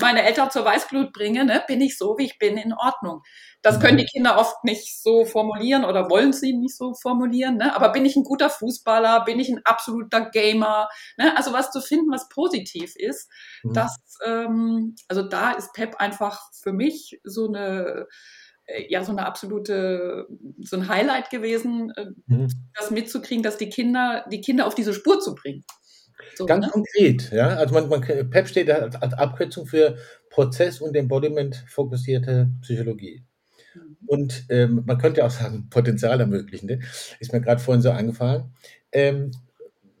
[0.00, 3.22] meine Eltern zur Weißglut bringe, ne, bin ich so, wie ich bin, in Ordnung.
[3.62, 7.74] Das können die Kinder oft nicht so formulieren oder wollen sie nicht so formulieren, ne?
[7.74, 9.24] Aber bin ich ein guter Fußballer?
[9.24, 10.88] Bin ich ein absoluter Gamer?
[11.16, 11.34] Ne?
[11.34, 13.30] Also was zu finden, was positiv ist,
[13.62, 13.72] mhm.
[13.72, 18.06] das, ähm, also da ist Pep einfach für mich so eine
[18.66, 20.26] äh, ja so eine absolute
[20.60, 22.48] so ein Highlight gewesen, äh, mhm.
[22.74, 25.64] das mitzukriegen, dass die Kinder die Kinder auf diese Spur zu bringen.
[26.36, 26.72] So, Ganz ne?
[26.72, 27.48] konkret, ja.
[27.48, 29.96] Also man, man, PEP steht als Abkürzung für
[30.30, 33.24] Prozess- und Embodiment-fokussierte Psychologie.
[33.74, 33.96] Mhm.
[34.06, 36.80] Und ähm, man könnte auch sagen, Potenzial ermöglichen, ne?
[37.20, 38.52] ist mir gerade vorhin so eingefallen.
[38.92, 39.30] Ähm,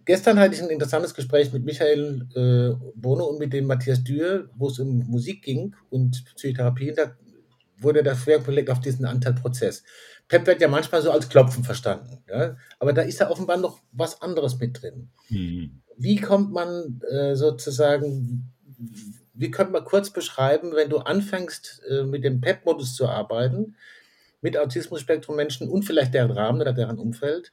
[0.04, 4.50] gestern hatte ich ein interessantes Gespräch mit Michael äh, Bono und mit dem Matthias Dürr,
[4.56, 6.90] wo es um Musik ging und Psychotherapie.
[6.90, 7.16] Und da
[7.78, 9.82] wurde der Schwerpunkt gelegt auf diesen Anteil Prozess.
[10.28, 12.56] PEP wird ja manchmal so als Klopfen verstanden, ja?
[12.78, 15.10] aber da ist ja offenbar noch was anderes mit drin.
[15.28, 18.52] Mhm wie kommt man äh, sozusagen,
[19.32, 23.76] wie könnte man kurz beschreiben, wenn du anfängst äh, mit dem PEP-Modus zu arbeiten,
[24.40, 27.50] mit Autismus-Spektrum-Menschen und vielleicht deren Rahmen oder deren Umfeld,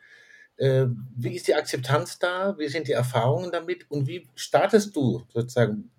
[0.58, 5.24] äh, wie ist die Akzeptanz da, wie sind die Erfahrungen damit und wie startest du
[5.34, 5.90] sozusagen,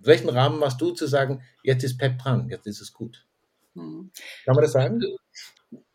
[0.00, 3.26] welchen Rahmen machst du zu sagen, jetzt ist PEP dran, jetzt ist es gut?
[3.74, 4.10] Mhm.
[4.44, 5.00] Kann man das sagen?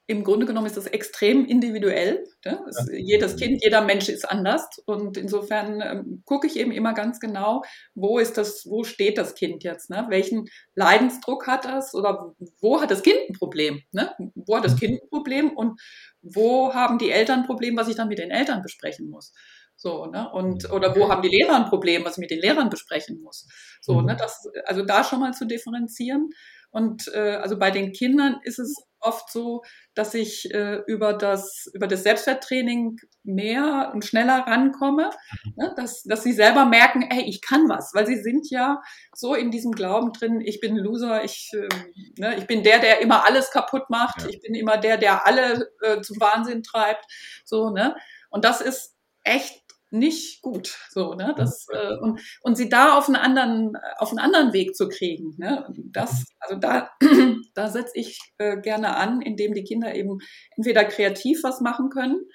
[0.06, 2.26] Im Grunde genommen ist das extrem individuell.
[2.46, 2.60] Ne?
[2.68, 4.68] Es, jedes Kind, jeder Mensch ist anders.
[4.86, 7.64] Und insofern ähm, gucke ich eben immer ganz genau,
[7.96, 9.90] wo ist das, wo steht das Kind jetzt?
[9.90, 10.06] Ne?
[10.10, 11.94] Welchen Leidensdruck hat das?
[11.94, 13.82] Oder wo hat das Kind ein Problem?
[13.92, 14.14] Ne?
[14.36, 15.80] Wo hat das Kind ein Problem und
[16.22, 19.34] wo haben die Eltern ein Problem, was ich dann mit den Eltern besprechen muss?
[19.76, 20.32] So, ne?
[20.32, 23.48] Und, oder wo haben die Lehrer ein Problem, was ich mit den Lehrern besprechen muss?
[23.82, 24.06] So, mhm.
[24.06, 24.16] ne?
[24.18, 26.30] Das, also da schon mal zu differenzieren.
[26.74, 29.62] Und äh, also bei den Kindern ist es oft so,
[29.94, 35.12] dass ich äh, über, das, über das Selbstwerttraining mehr und schneller rankomme,
[35.44, 35.54] mhm.
[35.56, 35.74] ne?
[35.78, 38.82] dass, dass sie selber merken, ey, ich kann was, weil sie sind ja
[39.14, 41.70] so in diesem Glauben drin, ich bin Loser, ich, äh,
[42.18, 42.38] ne?
[42.38, 44.30] ich bin der, der immer alles kaputt macht, ja.
[44.30, 47.06] ich bin immer der, der alle äh, zum Wahnsinn treibt,
[47.46, 47.96] so, ne?
[48.32, 49.63] Und das ist echt
[49.94, 50.78] nicht gut.
[50.90, 51.34] So, ne?
[51.38, 55.36] Das, äh, und, und sie da auf einen anderen, auf einen anderen Weg zu kriegen.
[55.38, 55.66] Ne?
[55.92, 56.90] Das, also da,
[57.54, 60.18] da setze ich äh, gerne an, indem die Kinder eben
[60.58, 62.26] entweder kreativ was machen können,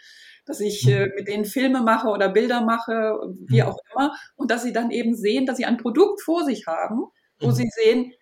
[0.46, 1.12] dass ich äh, mhm.
[1.16, 3.18] mit denen Filme mache oder Bilder mache,
[3.48, 3.68] wie mhm.
[3.68, 7.06] auch immer, und dass sie dann eben sehen, dass sie ein Produkt vor sich haben,
[7.40, 7.52] wo mhm.
[7.52, 8.12] sie sehen,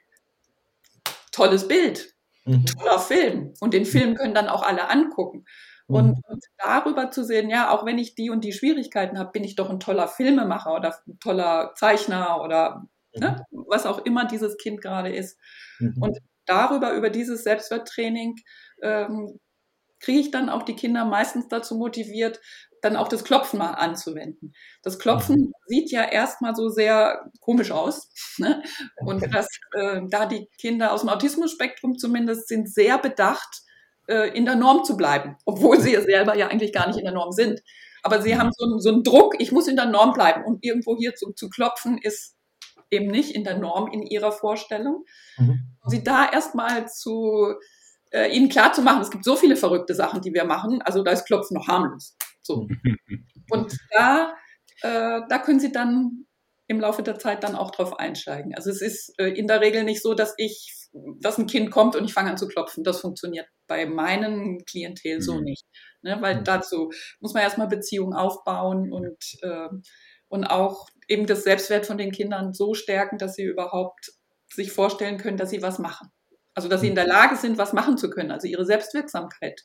[1.30, 3.52] tolles Bild, toller Film.
[3.60, 5.44] Und den Film können dann auch alle angucken.
[5.88, 6.22] Und, mhm.
[6.28, 9.54] und, darüber zu sehen, ja, auch wenn ich die und die Schwierigkeiten habe, bin ich
[9.54, 14.80] doch ein toller Filmemacher oder ein toller Zeichner oder ne, was auch immer dieses Kind
[14.80, 15.38] gerade ist.
[15.78, 15.94] Mhm.
[16.00, 18.36] Und darüber, über dieses Selbstwerttraining,
[18.82, 19.38] ähm,
[20.00, 22.40] kriege ich dann auch die Kinder meistens dazu motiviert,
[22.82, 24.54] dann auch das Klopfen mal anzuwenden.
[24.82, 25.52] Das Klopfen mhm.
[25.66, 28.10] sieht ja erstmal so sehr komisch aus.
[28.38, 28.62] Ne?
[28.98, 33.62] Und das, äh, da die Kinder aus dem Autismus-Spektrum zumindest sind sehr bedacht,
[34.08, 37.14] äh, in der Norm zu bleiben, obwohl sie selber ja eigentlich gar nicht in der
[37.14, 37.62] Norm sind.
[38.02, 40.44] Aber sie haben so, einen, so einen Druck, ich muss in der Norm bleiben.
[40.44, 42.36] Und irgendwo hier zu, zu klopfen ist
[42.90, 45.04] eben nicht in der Norm in ihrer Vorstellung.
[45.38, 45.76] Mhm.
[45.86, 47.54] Sie da erstmal zu
[48.12, 51.02] äh, ihnen klar zu machen, es gibt so viele verrückte Sachen, die wir machen, also
[51.02, 52.16] da ist Klopfen noch harmlos.
[52.42, 52.68] So.
[53.50, 54.34] Und da,
[54.82, 56.26] äh, da können sie dann
[56.68, 58.54] im Laufe der Zeit dann auch drauf einsteigen.
[58.54, 60.74] Also es ist äh, in der Regel nicht so, dass ich,
[61.20, 62.84] dass ein Kind kommt und ich fange an zu klopfen.
[62.84, 65.44] Das funktioniert bei meinen Klientel so mhm.
[65.44, 65.66] nicht.
[66.02, 66.18] Ne?
[66.20, 66.44] Weil mhm.
[66.44, 69.68] dazu muss man erstmal Beziehungen aufbauen und, äh,
[70.28, 74.12] und auch eben das Selbstwert von den Kindern so stärken, dass sie überhaupt
[74.48, 76.08] sich vorstellen können, dass sie was machen.
[76.54, 79.62] Also dass sie in der Lage sind, was machen zu können, also ihre Selbstwirksamkeit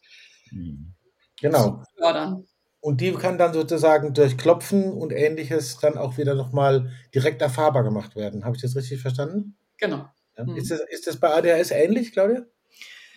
[0.52, 0.94] mhm.
[1.39, 1.63] genau.
[1.63, 2.46] zu fördern.
[2.82, 7.84] Und die kann dann sozusagen durch Klopfen und ähnliches dann auch wieder nochmal direkt erfahrbar
[7.84, 8.44] gemacht werden.
[8.44, 9.56] Habe ich das richtig verstanden?
[9.78, 10.10] Genau.
[10.45, 10.58] Mhm.
[10.58, 12.45] Ist, das, ist das bei ADHS ähnlich, Claudia?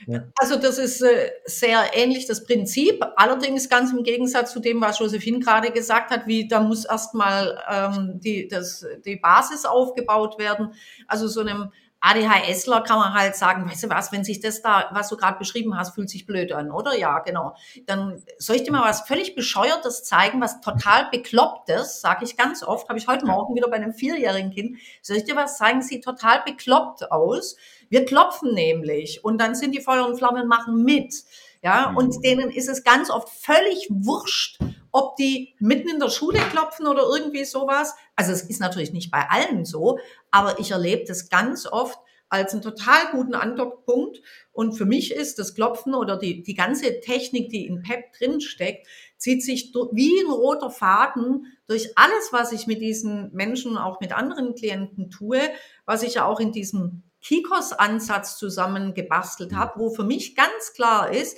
[0.07, 0.25] Ja.
[0.37, 4.99] Also das ist äh, sehr ähnlich das Prinzip, allerdings ganz im Gegensatz zu dem, was
[4.99, 10.75] Josephine gerade gesagt hat, wie da muss erstmal ähm, die, das, die Basis aufgebaut werden.
[11.07, 11.71] Also so einem
[12.05, 15.39] ADHSler kann man halt sagen, weißt du was, wenn sich das da, was du gerade
[15.39, 16.97] beschrieben hast, fühlt sich blöd an, oder?
[16.99, 17.57] Ja, genau.
[17.87, 22.63] Dann soll ich dir mal was völlig Bescheuertes zeigen, was total Beklopptes, sage ich ganz
[22.63, 25.81] oft, habe ich heute Morgen wieder bei einem vierjährigen Kind, soll ich dir was zeigen,
[25.81, 27.57] sieht total bekloppt aus.
[27.89, 31.15] Wir klopfen nämlich und dann sind die Feuer und Flammen machen mit.
[31.63, 31.97] Ja, mhm.
[31.97, 34.59] und denen ist es ganz oft völlig wurscht,
[34.95, 37.97] ob die mitten in der Schule klopfen oder irgendwie sowas.
[38.15, 39.99] Also es ist natürlich nicht bei allen so,
[40.31, 44.23] aber ich erlebe das ganz oft als einen total guten Andockpunkt.
[44.53, 48.87] Und für mich ist das Klopfen oder die, die ganze Technik, die in PEP drinsteckt,
[49.17, 54.17] zieht sich wie ein roter Faden durch alles, was ich mit diesen Menschen, auch mit
[54.17, 55.41] anderen Klienten tue,
[55.87, 61.37] was ich ja auch in diesem Kikos-Ansatz zusammengebastelt habe, wo für mich ganz klar ist,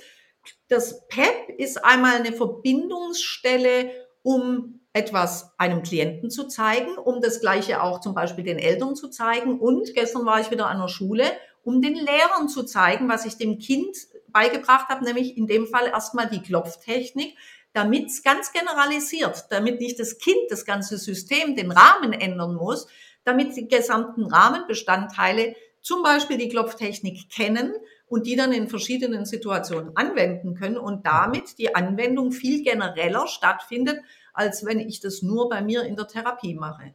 [0.67, 3.91] das PEP ist einmal eine Verbindungsstelle,
[4.23, 9.09] um etwas einem Klienten zu zeigen, um das Gleiche auch zum Beispiel den Eltern zu
[9.09, 9.59] zeigen.
[9.59, 11.25] Und gestern war ich wieder an der Schule,
[11.63, 13.95] um den Lehrern zu zeigen, was ich dem Kind
[14.29, 17.37] beigebracht habe, nämlich in dem Fall erstmal die Klopftechnik,
[17.73, 22.87] damit es ganz generalisiert, damit nicht das Kind das ganze System, den Rahmen ändern muss,
[23.23, 27.73] damit die gesamten Rahmenbestandteile, zum Beispiel die Klopftechnik kennen
[28.07, 33.99] und die dann in verschiedenen Situationen anwenden können und damit die Anwendung viel genereller stattfindet,
[34.33, 36.93] als wenn ich das nur bei mir in der Therapie mache.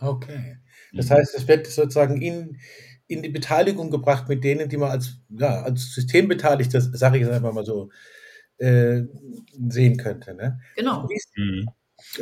[0.00, 0.58] Okay.
[0.92, 1.14] Das mhm.
[1.14, 2.58] heißt, es wird sozusagen in,
[3.06, 7.32] in die Beteiligung gebracht mit denen, die man als, ja, als Systembeteiligte, sage ich jetzt
[7.32, 7.90] einfach mal so,
[8.58, 9.02] äh,
[9.68, 10.34] sehen könnte.
[10.34, 10.60] Ne?
[10.76, 11.08] Genau.
[11.08, 11.68] Wie ist, mhm.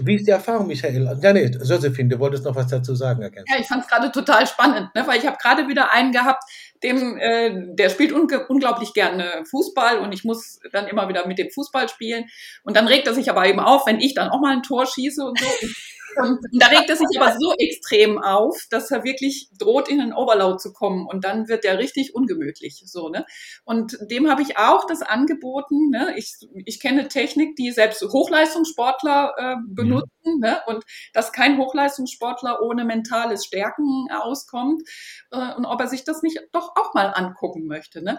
[0.03, 1.19] Wie ist die Erfahrung, Michael?
[1.23, 3.23] Ja, nee, Josephine, du wolltest noch was dazu sagen.
[3.23, 3.53] Ergänzen.
[3.53, 5.07] Ja, ich fand es gerade total spannend, ne?
[5.07, 6.43] weil ich habe gerade wieder einen gehabt,
[6.83, 11.39] dem, äh, der spielt un unglaublich gerne Fußball und ich muss dann immer wieder mit
[11.39, 12.27] dem Fußball spielen.
[12.63, 14.87] Und dann regt er sich aber eben auf, wenn ich dann auch mal ein Tor
[14.87, 15.47] schieße und so.
[16.19, 20.13] Und da regt er sich aber so extrem auf, dass er wirklich droht, in einen
[20.13, 21.07] Overload zu kommen.
[21.07, 22.83] Und dann wird er richtig ungemütlich.
[22.87, 23.25] So, ne?
[23.65, 25.91] Und dem habe ich auch das angeboten.
[25.91, 26.15] Ne?
[26.17, 30.11] Ich, ich kenne Technik, die selbst Hochleistungssportler äh, benutzen.
[30.25, 30.41] Mhm.
[30.41, 30.61] Ne?
[30.67, 34.83] Und dass kein Hochleistungssportler ohne mentales Stärken auskommt.
[35.31, 38.03] Äh, und ob er sich das nicht doch auch mal angucken möchte.
[38.03, 38.19] Ne?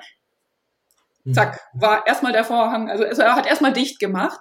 [1.23, 1.33] Mhm.
[1.33, 4.39] Zack, war erstmal der Vorhang, also er hat erstmal dicht gemacht.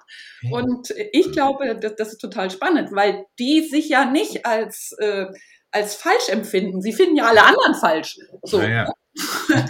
[0.50, 5.26] Und ich glaube, das, das, ist total spannend, weil die sich ja nicht als, äh,
[5.70, 6.80] als falsch empfinden.
[6.80, 8.18] Sie finden ja alle anderen falsch.
[8.42, 8.60] So.
[8.60, 8.92] Ja, ja.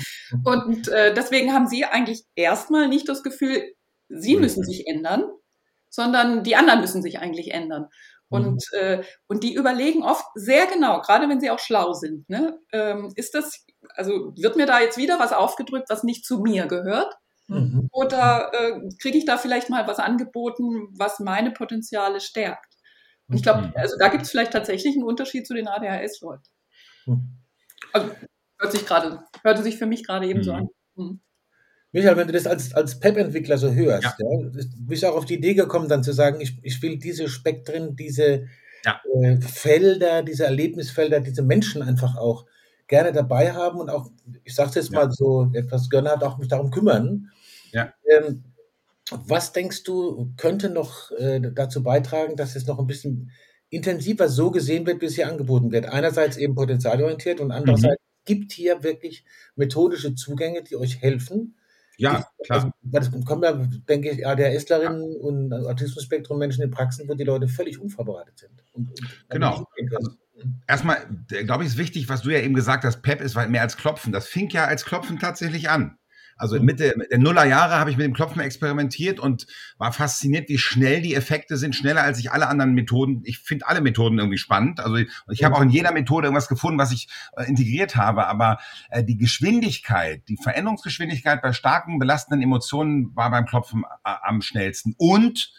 [0.44, 3.72] Und äh, deswegen haben sie eigentlich erstmal nicht das Gefühl,
[4.08, 5.24] sie müssen sich ändern,
[5.88, 7.88] sondern die anderen müssen sich eigentlich ändern.
[8.28, 8.78] Und, mhm.
[8.78, 13.10] äh, und die überlegen oft sehr genau, gerade wenn sie auch schlau sind, ne, ähm,
[13.16, 17.14] ist das also wird mir da jetzt wieder was aufgedrückt, was nicht zu mir gehört?
[17.48, 17.88] Mhm.
[17.92, 22.74] Oder äh, kriege ich da vielleicht mal was angeboten, was meine Potenziale stärkt?
[23.28, 23.72] Und ich glaube, mhm.
[23.74, 26.44] also da gibt es vielleicht tatsächlich einen Unterschied zu den ADHS-Leuten.
[27.06, 27.38] Mhm.
[27.92, 28.10] Also
[28.58, 30.58] hört sich gerade, hörte sich für mich gerade eben so mhm.
[30.58, 30.68] an.
[30.96, 31.20] Mhm.
[31.92, 34.14] Michael, wenn du das als, als PEP-Entwickler so hörst, ja.
[34.18, 37.28] Ja, bist du auch auf die Idee gekommen, dann zu sagen, ich, ich will diese
[37.28, 38.46] Spektren, diese
[38.84, 39.00] ja.
[39.22, 42.44] äh, Felder, diese Erlebnisfelder, diese Menschen einfach auch
[42.88, 44.10] gerne dabei haben und auch,
[44.44, 45.00] ich sage es jetzt ja.
[45.04, 47.30] mal so etwas gönnerhaft, auch mich darum kümmern.
[47.72, 47.92] Ja.
[48.10, 48.44] Ähm,
[49.10, 53.30] was denkst du, könnte noch äh, dazu beitragen, dass es noch ein bisschen
[53.70, 55.86] intensiver so gesehen wird, wie es hier angeboten wird?
[55.86, 58.24] Einerseits eben potenzialorientiert und andererseits mhm.
[58.24, 59.24] gibt hier wirklich
[59.54, 61.56] methodische Zugänge, die euch helfen.
[61.96, 62.58] Ja, klar.
[62.58, 63.52] Also, das kommen ja,
[63.88, 65.18] denke ich, ADHSlerinnen ja.
[65.18, 68.62] und Autismus-Spektrum-Menschen in Praxen, wo die Leute völlig unvorbereitet sind.
[68.72, 69.66] Und, und genau.
[69.90, 70.10] Also,
[70.66, 73.76] erstmal, glaube ich, ist wichtig, was du ja eben gesagt hast, PEP ist mehr als
[73.76, 74.12] Klopfen.
[74.12, 75.98] Das fing ja als Klopfen tatsächlich an.
[76.38, 76.64] Also mhm.
[76.64, 79.46] Mitte der Nullerjahre habe ich mit dem Klopfen experimentiert und
[79.76, 83.22] war fasziniert, wie schnell die Effekte sind, schneller als ich alle anderen Methoden.
[83.24, 84.80] Ich finde alle Methoden irgendwie spannend.
[84.80, 88.28] Also ich, ich habe auch in jeder Methode irgendwas gefunden, was ich äh, integriert habe.
[88.28, 88.58] Aber
[88.90, 94.94] äh, die Geschwindigkeit, die Veränderungsgeschwindigkeit bei starken belastenden Emotionen war beim Klopfen äh, am schnellsten.
[94.96, 95.52] Und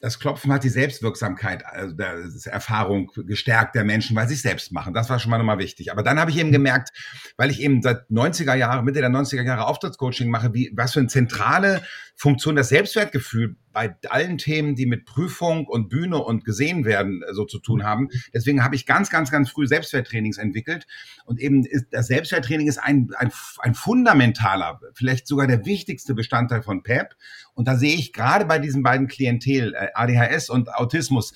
[0.00, 4.70] das Klopfen hat die Selbstwirksamkeit, also die Erfahrung gestärkt der Menschen, weil sie es selbst
[4.70, 4.94] machen.
[4.94, 5.90] Das war schon mal nochmal wichtig.
[5.90, 6.90] Aber dann habe ich eben gemerkt,
[7.36, 11.00] weil ich eben seit 90er Jahre, Mitte der 90er Jahre Auftrittscoaching mache, wie, was für
[11.00, 11.82] eine zentrale
[12.14, 17.32] Funktion das Selbstwertgefühl bei allen Themen, die mit Prüfung und Bühne und gesehen werden äh,
[17.32, 18.08] so zu tun haben.
[18.34, 20.88] Deswegen habe ich ganz, ganz, ganz früh Selbstwerttrainings entwickelt.
[21.24, 26.62] Und eben ist, das Selbstwerttraining ist ein, ein, ein fundamentaler, vielleicht sogar der wichtigste Bestandteil
[26.62, 27.14] von PEP.
[27.54, 31.32] Und da sehe ich gerade bei diesen beiden Klientel, äh, ADHS und Autismus,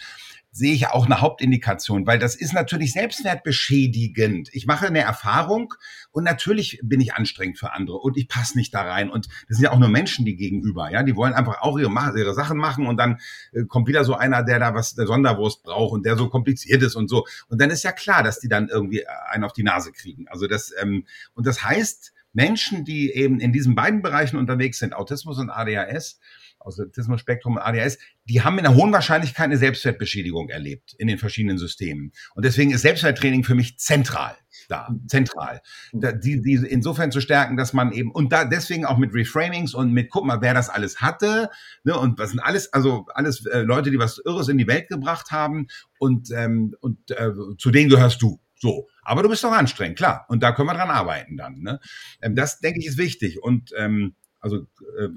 [0.54, 4.50] sehe ich auch eine Hauptindikation, weil das ist natürlich selbstwertbeschädigend.
[4.52, 5.72] Ich mache eine Erfahrung
[6.10, 9.08] und natürlich bin ich anstrengend für andere und ich passe nicht da rein.
[9.08, 11.90] Und das sind ja auch nur Menschen, die gegenüber, ja, die wollen einfach auch ihre,
[11.90, 13.18] ihre Sachen machen und dann
[13.52, 16.82] äh, kommt wieder so einer, der da was der Sonderwurst braucht und der so kompliziert
[16.82, 17.26] ist und so.
[17.48, 20.28] Und dann ist ja klar, dass die dann irgendwie äh, einen auf die Nase kriegen.
[20.28, 24.94] Also das ähm, und das heißt, Menschen, die eben in diesen beiden Bereichen unterwegs sind,
[24.94, 26.18] Autismus und ADHS,
[26.64, 31.59] Autismus-Spektrum und ADHS, die haben in einer hohen Wahrscheinlichkeit eine Selbstwertbeschädigung erlebt in den verschiedenen
[31.59, 32.12] Systemen.
[32.35, 34.37] Und deswegen ist Selbstwerttraining für mich zentral
[34.68, 35.61] da, zentral.
[35.92, 39.75] Da, die, die insofern zu stärken, dass man eben, und da deswegen auch mit Reframings
[39.75, 41.51] und mit, guck mal, wer das alles hatte,
[41.85, 44.88] ne, und was sind alles, also alles äh, Leute, die was Irres in die Welt
[44.88, 45.66] gebracht haben
[45.98, 48.40] und, ähm, und äh, zu denen gehörst du.
[48.57, 50.25] So, aber du bist doch anstrengend, klar.
[50.29, 51.61] Und da können wir dran arbeiten dann.
[51.61, 51.81] Ne?
[52.20, 53.42] Ähm, das denke ich ist wichtig.
[53.42, 54.66] Und ähm, also
[54.98, 55.09] äh,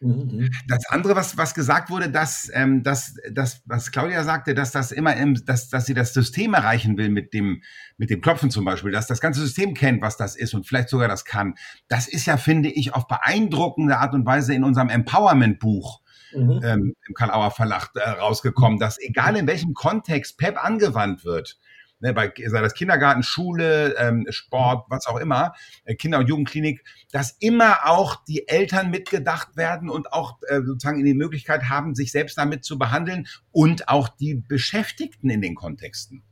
[0.00, 0.50] Mhm.
[0.68, 4.92] Das andere, was, was gesagt wurde, dass, ähm, dass, dass, was Claudia sagte, dass das
[4.92, 7.62] immer im, dass, dass sie das System erreichen will mit dem,
[7.96, 10.88] mit dem Klopfen zum Beispiel, dass das ganze System kennt, was das ist und vielleicht
[10.90, 11.54] sogar das kann.
[11.88, 16.00] Das ist ja, finde ich, auf beeindruckende Art und Weise in unserem Empowerment-Buch
[16.34, 16.60] mhm.
[16.62, 21.58] ähm, im Karl-Auer Verlag äh, rausgekommen, dass egal in welchem Kontext PEP angewandt wird,
[22.06, 26.84] ne, bei sei das Kindergarten, Schule, ähm, Sport, was auch immer, äh, Kinder- und Jugendklinik,
[27.10, 31.94] dass immer auch die Eltern mitgedacht werden und auch äh, sozusagen in die Möglichkeit haben,
[31.94, 36.22] sich selbst damit zu behandeln und auch die Beschäftigten in den Kontexten.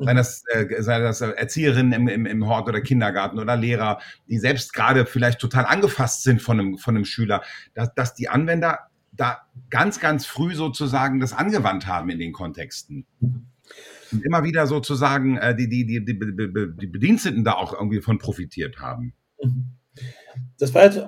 [0.00, 4.38] Sei das, äh, sei das Erzieherinnen im, im, im Hort oder Kindergarten oder Lehrer, die
[4.38, 7.42] selbst gerade vielleicht total angefasst sind von einem, von einem Schüler,
[7.74, 8.78] dass, dass die Anwender
[9.10, 13.06] da ganz, ganz früh sozusagen das angewandt haben in den Kontexten.
[14.12, 18.18] Und immer wieder sozusagen äh, die, die, die, die, die Bediensteten da auch irgendwie von
[18.18, 19.14] profitiert haben.
[20.58, 21.00] Das war jetzt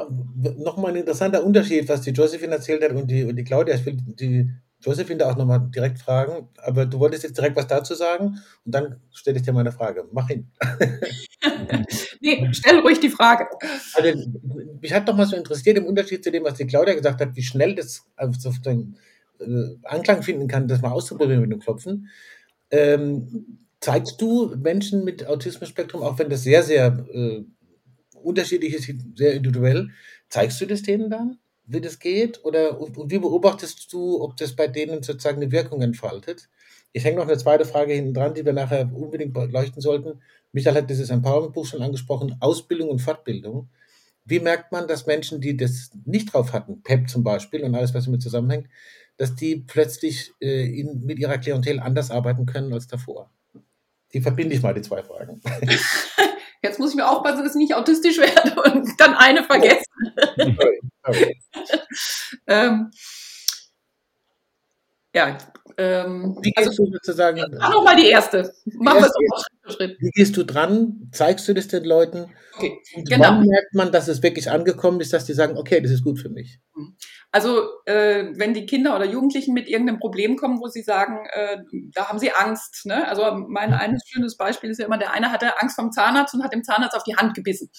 [0.59, 3.75] nochmal ein interessanter Unterschied, was die Josephine erzählt hat und die, und die Claudia.
[3.75, 7.67] Ich will die Josephine da auch nochmal direkt fragen, aber du wolltest jetzt direkt was
[7.67, 10.09] dazu sagen und dann stelle ich dir meine Frage.
[10.13, 10.51] Mach hin.
[12.21, 13.47] nee, stell ruhig die Frage.
[13.95, 14.19] Also,
[14.81, 17.43] mich hat nochmal so interessiert, im Unterschied zu dem, was die Claudia gesagt hat, wie
[17.43, 22.09] schnell das, also äh, Anklang finden kann, das mal auszuprobieren mit dem Klopfen.
[22.71, 27.43] Ähm, zeigst du Menschen mit Autismus-Spektrum, auch wenn das sehr, sehr äh,
[28.15, 29.91] unterschiedlich ist, sehr individuell,
[30.29, 32.45] zeigst du das denen dann, wie das geht?
[32.45, 36.49] Oder und, und wie beobachtest du, ob das bei denen sozusagen eine Wirkung entfaltet?
[36.93, 40.21] Ich hänge noch eine zweite Frage hinten dran, die wir nachher unbedingt beleuchten sollten.
[40.53, 43.69] Michael hat dieses Empowerment-Buch schon angesprochen, Ausbildung und Fortbildung.
[44.25, 47.95] Wie merkt man, dass Menschen, die das nicht drauf hatten, PEP zum Beispiel und alles,
[47.95, 48.69] was damit zusammenhängt,
[49.21, 53.31] dass die plötzlich äh, in, mit ihrer Klientel anders arbeiten können als davor?
[54.15, 55.43] Die verbinde ich mal, die zwei Fragen.
[56.63, 59.85] Jetzt muss ich mir aufpassen, dass ich nicht autistisch werde und dann eine vergesse.
[60.39, 61.41] Sorry, sorry.
[62.47, 62.91] ähm,
[65.15, 65.37] ja,
[65.77, 67.45] ähm, Wie also, sozusagen?
[67.59, 68.55] Mach noch mal die erste.
[68.79, 69.13] Machen wir es
[69.71, 69.97] Schritt.
[70.01, 71.09] Wie gehst du dran?
[71.13, 72.31] Zeigst du das den Leuten?
[72.57, 73.25] Okay, und genau.
[73.25, 76.19] Wann merkt man, dass es wirklich angekommen ist, dass die sagen, okay, das ist gut
[76.19, 76.59] für mich?
[76.75, 76.97] Mhm.
[77.33, 81.59] Also äh, wenn die Kinder oder Jugendlichen mit irgendeinem Problem kommen, wo sie sagen, äh,
[81.95, 82.87] da haben sie Angst.
[82.87, 83.07] Ne?
[83.07, 86.43] Also mein eines schönes Beispiel ist ja immer, der eine hatte Angst vom Zahnarzt und
[86.43, 87.71] hat dem Zahnarzt auf die Hand gebissen.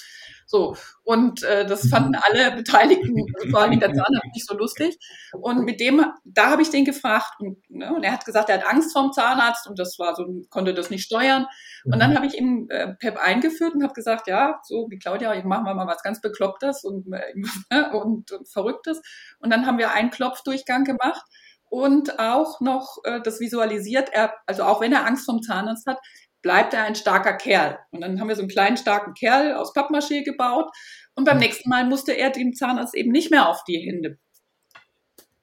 [0.45, 4.97] So, und äh, das fanden alle Beteiligten, also vor allem der Zahnarzt, nicht so lustig.
[5.34, 8.60] Und mit dem, da habe ich den gefragt und, ne, und er hat gesagt, er
[8.60, 11.45] hat Angst vorm Zahnarzt und das war so, konnte das nicht steuern.
[11.85, 15.33] Und dann habe ich ihm äh, PEP eingeführt und habe gesagt, ja, so wie Claudia,
[15.33, 19.01] ich machen wir mal was ganz Beklopptes und, äh, und, und Verrücktes.
[19.39, 21.23] Und dann haben wir einen Klopfdurchgang gemacht
[21.69, 24.09] und auch noch äh, das visualisiert.
[24.11, 25.99] Er, also auch wenn er Angst vom Zahnarzt hat,
[26.41, 27.79] bleibt er ein starker Kerl.
[27.91, 30.69] Und dann haben wir so einen kleinen starken Kerl aus Pappmaché gebaut.
[31.15, 34.17] Und beim nächsten Mal musste er dem Zahnarzt eben nicht mehr auf die Hände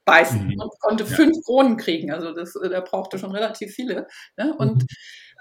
[0.09, 0.61] beißen mhm.
[0.61, 1.11] und konnte ja.
[1.11, 2.11] fünf Kronen kriegen.
[2.11, 4.09] Also das, äh, der brauchte schon relativ viele.
[4.37, 4.55] Ne?
[4.57, 4.87] Und mhm.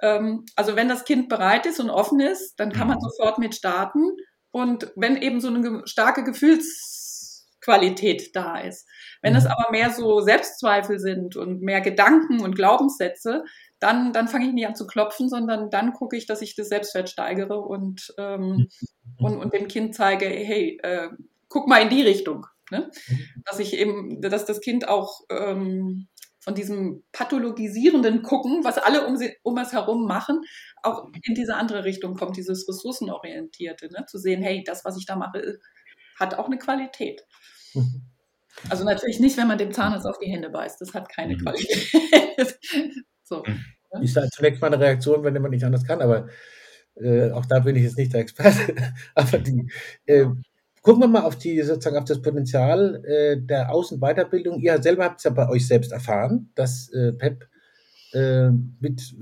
[0.01, 3.01] Ähm, also wenn das Kind bereit ist und offen ist, dann kann man mhm.
[3.01, 4.11] sofort mit starten.
[4.51, 8.87] Und wenn eben so eine starke Gefühlsqualität da ist.
[9.21, 9.51] Wenn es mhm.
[9.51, 13.43] aber mehr so Selbstzweifel sind und mehr Gedanken und Glaubenssätze,
[13.79, 16.69] dann, dann fange ich nicht an zu klopfen, sondern dann gucke ich, dass ich das
[16.69, 18.67] Selbstwert steigere und, ähm, mhm.
[19.19, 21.09] und, und dem Kind zeige, hey, äh,
[21.49, 22.47] guck mal in die Richtung.
[22.71, 22.89] Ne?
[23.45, 26.07] Dass ich eben, dass das Kind auch ähm,
[26.47, 30.39] von diesem pathologisierenden Gucken, was alle um, sie, um es herum machen,
[30.81, 34.05] auch in diese andere Richtung kommt, dieses ressourcenorientierte, ne?
[34.07, 35.59] zu sehen, hey, das, was ich da mache,
[36.17, 37.21] hat auch eine Qualität.
[37.73, 38.03] Mhm.
[38.69, 41.91] Also natürlich nicht, wenn man dem Zahnarzt auf die Hände beißt, das hat keine Qualität.
[43.23, 43.43] So.
[43.43, 43.65] Hm.
[43.93, 44.05] Ne?
[44.05, 46.29] Ist halt zunächst mal eine Reaktion, wenn man nicht anders kann, aber
[46.95, 48.73] äh, auch da bin ich jetzt nicht der Experte.
[49.15, 49.69] aber die,
[50.05, 50.27] äh,
[50.81, 54.59] gucken wir mal auf die sozusagen auf das Potenzial äh, der Außenweiterbildung.
[54.59, 57.47] Ihr selber habt es ja bei euch selbst erfahren, dass äh, PEP
[58.13, 59.15] äh, mit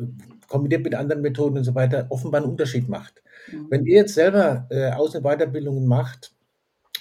[0.47, 3.23] kombiniert mit anderen Methoden und so weiter offenbar einen Unterschied macht.
[3.51, 3.67] Mhm.
[3.69, 6.33] Wenn ihr jetzt selber äh, Außenweiterbildungen macht,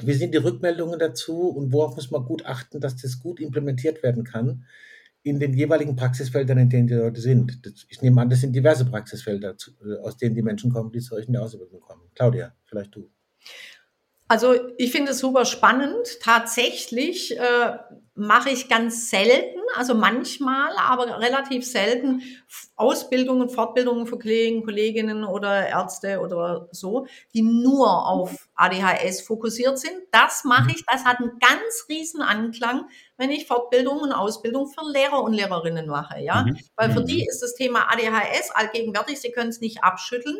[0.00, 4.02] wie sind die Rückmeldungen dazu und worauf muss man gut achten, dass das gut implementiert
[4.02, 4.64] werden kann?
[5.24, 7.58] in den jeweiligen Praxisfeldern, in denen die Leute sind.
[7.88, 11.14] ich nehme an, das sind diverse Praxisfelder, äh, aus denen die Menschen kommen, die zu
[11.14, 12.02] euch in der Ausbildung kommen.
[12.14, 13.10] Claudia, vielleicht du.
[14.28, 16.20] Also ich finde es super spannend.
[16.20, 17.78] Tatsächlich äh,
[18.14, 22.22] mache ich ganz selten, also manchmal, aber relativ selten
[22.76, 29.94] Ausbildungen, Fortbildungen für Kollegen, Kolleginnen oder Ärzte oder so, die nur auf ADHS fokussiert sind.
[30.12, 34.88] Das mache ich, das hat einen ganz riesen Anklang, wenn ich Fortbildung und Ausbildung für
[34.88, 36.44] Lehrer und Lehrerinnen mache, ja.
[36.44, 36.58] Mhm.
[36.76, 37.28] Weil für die mhm.
[37.28, 40.38] ist das Thema ADHS allgegenwärtig, sie können es nicht abschütteln.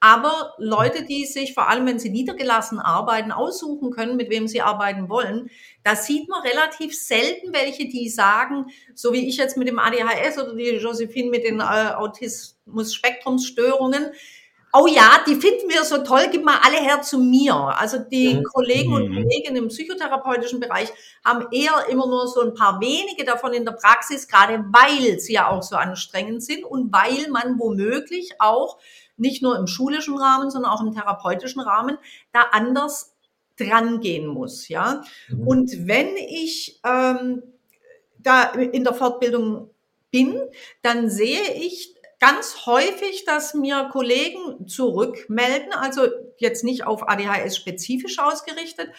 [0.00, 4.60] Aber Leute, die sich vor allem, wenn sie niedergelassen arbeiten, aussuchen können, mit wem sie
[4.60, 5.48] arbeiten wollen,
[5.84, 10.38] da sieht man relativ selten welche, die sagen, so wie ich jetzt mit dem ADHS
[10.38, 14.10] oder die Josephine mit den äh, Autismus-Spektrumsstörungen,
[14.78, 17.54] oh ja, die finden wir so toll, gib mal alle her zu mir.
[17.54, 18.44] Also die mhm.
[18.44, 19.14] Kollegen und mhm.
[19.14, 20.92] Kolleginnen im psychotherapeutischen Bereich
[21.24, 25.34] haben eher immer nur so ein paar wenige davon in der Praxis, gerade weil sie
[25.34, 28.78] ja auch so anstrengend sind und weil man womöglich auch
[29.16, 31.98] nicht nur im schulischen Rahmen, sondern auch im therapeutischen Rahmen
[32.32, 33.14] da anders
[33.58, 35.02] dran gehen muss, ja.
[35.28, 35.48] Mhm.
[35.48, 37.42] Und wenn ich ähm,
[38.18, 39.70] da in der Fortbildung
[40.10, 40.40] bin,
[40.82, 46.02] dann sehe ich ganz häufig, dass mir Kollegen zurückmelden, also
[46.38, 48.90] jetzt nicht auf ADHS spezifisch ausgerichtet,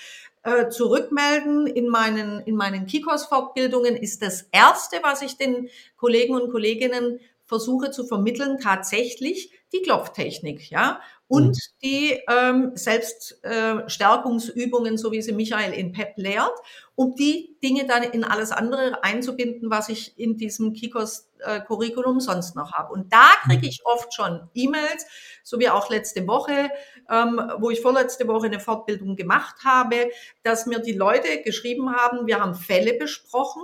[0.44, 6.52] äh, zurückmelden in meinen, in meinen Kikos-Fortbildungen ist das erste, was ich den Kollegen und
[6.52, 11.54] Kolleginnen versuche zu vermitteln, tatsächlich die Klopftechnik, ja, und mhm.
[11.84, 16.58] die ähm, Selbststärkungsübungen, äh, so wie sie Michael in PEP lehrt,
[16.96, 22.56] um die Dinge dann in alles andere einzubinden, was ich in diesem Kikos-Curriculum äh, sonst
[22.56, 22.94] noch habe.
[22.94, 23.68] Und da kriege mhm.
[23.68, 25.06] ich oft schon E-Mails,
[25.44, 26.70] so wie auch letzte Woche,
[27.10, 30.10] ähm, wo ich vorletzte Woche eine Fortbildung gemacht habe,
[30.44, 33.64] dass mir die Leute geschrieben haben, wir haben Fälle besprochen,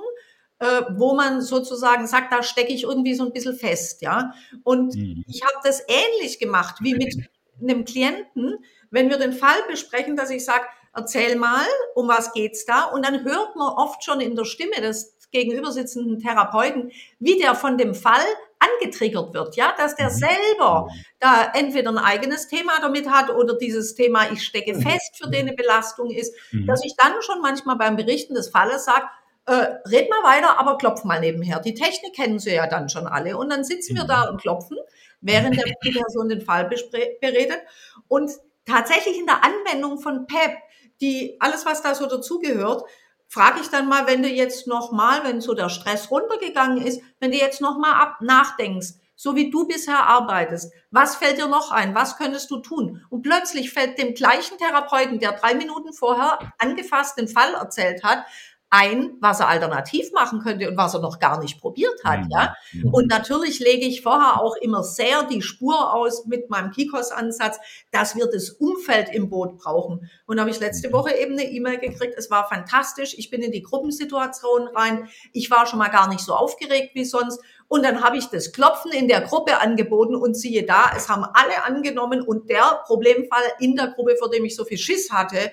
[0.97, 4.33] wo man sozusagen sagt, da stecke ich irgendwie so ein bisschen fest, ja.
[4.63, 5.23] Und mhm.
[5.27, 7.15] ich habe das ähnlich gemacht wie mit
[7.61, 8.57] einem Klienten,
[8.91, 12.83] wenn wir den Fall besprechen, dass ich sage, erzähl mal, um was geht's da?
[12.85, 17.55] Und dann hört man oft schon in der Stimme des gegenüber sitzenden Therapeuten, wie der
[17.55, 18.23] von dem Fall
[18.59, 20.13] angetriggert wird, ja, dass der mhm.
[20.13, 20.87] selber
[21.19, 24.81] da entweder ein eigenes Thema damit hat oder dieses Thema, ich stecke mhm.
[24.81, 26.67] fest, für den eine Belastung ist, mhm.
[26.67, 29.05] dass ich dann schon manchmal beim Berichten des Falles sage,
[29.45, 29.53] äh,
[29.89, 31.59] red mal weiter, aber klopf mal nebenher.
[31.59, 33.37] Die Technik kennen sie ja dann schon alle.
[33.37, 34.77] Und dann sitzen wir da und klopfen,
[35.21, 37.59] während der Person den Fall beredet.
[38.07, 38.31] Und
[38.65, 40.57] tatsächlich in der Anwendung von PEP,
[41.01, 42.83] die alles, was da so dazugehört,
[43.27, 47.31] frage ich dann mal, wenn du jetzt nochmal, wenn so der Stress runtergegangen ist, wenn
[47.31, 51.95] du jetzt nochmal ab nachdenkst, so wie du bisher arbeitest, was fällt dir noch ein?
[51.95, 53.05] Was könntest du tun?
[53.09, 58.25] Und plötzlich fällt dem gleichen Therapeuten, der drei Minuten vorher angefasst den Fall erzählt hat,
[58.73, 62.55] ein, was er alternativ machen könnte und was er noch gar nicht probiert hat, ja.
[62.71, 62.91] Mhm.
[62.91, 67.59] Und natürlich lege ich vorher auch immer sehr die Spur aus mit meinem Kikos-Ansatz,
[67.91, 70.09] dass wir das Umfeld im Boot brauchen.
[70.25, 70.93] Und habe ich letzte mhm.
[70.93, 72.15] Woche eben eine E-Mail gekriegt.
[72.17, 73.13] Es war fantastisch.
[73.15, 75.07] Ich bin in die Gruppensituation rein.
[75.33, 77.39] Ich war schon mal gar nicht so aufgeregt wie sonst.
[77.67, 81.25] Und dann habe ich das Klopfen in der Gruppe angeboten und siehe da, es haben
[81.25, 85.51] alle angenommen und der Problemfall in der Gruppe, vor dem ich so viel Schiss hatte,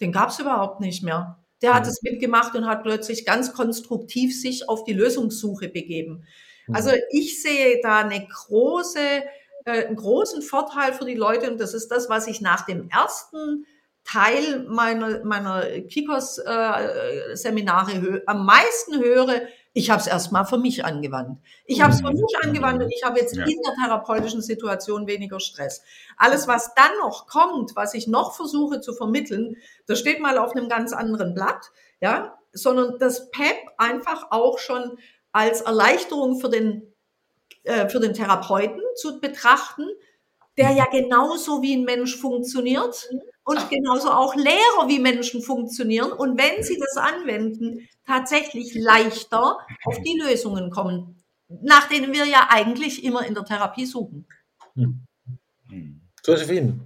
[0.00, 1.39] den gab es überhaupt nicht mehr.
[1.62, 1.90] Der hat mhm.
[1.90, 6.24] es mitgemacht und hat plötzlich ganz konstruktiv sich auf die Lösungssuche begeben.
[6.66, 6.74] Mhm.
[6.74, 8.98] Also ich sehe da eine große,
[9.64, 12.88] äh, einen großen Vorteil für die Leute und das ist das, was ich nach dem
[12.88, 13.66] ersten
[14.04, 19.42] Teil meiner, meiner Kikos-Seminare äh, am meisten höre,
[19.72, 21.38] ich habe es erstmal für mich angewandt.
[21.64, 23.44] Ich habe es für mich angewandt und ich habe jetzt ja.
[23.44, 25.82] in der therapeutischen Situation weniger Stress.
[26.16, 29.56] Alles, was dann noch kommt, was ich noch versuche zu vermitteln,
[29.86, 34.98] das steht mal auf einem ganz anderen Blatt, ja, sondern das PEP einfach auch schon
[35.30, 36.92] als Erleichterung für den,
[37.62, 39.86] äh, für den Therapeuten zu betrachten,
[40.56, 43.08] der ja genauso wie ein Mensch funktioniert
[43.44, 49.98] und genauso auch Lehrer wie Menschen funktionieren und wenn sie das anwenden, tatsächlich leichter auf
[50.02, 54.26] die Lösungen kommen, nach denen wir ja eigentlich immer in der Therapie suchen.
[54.74, 55.06] Hm.
[56.24, 56.80] Josephine.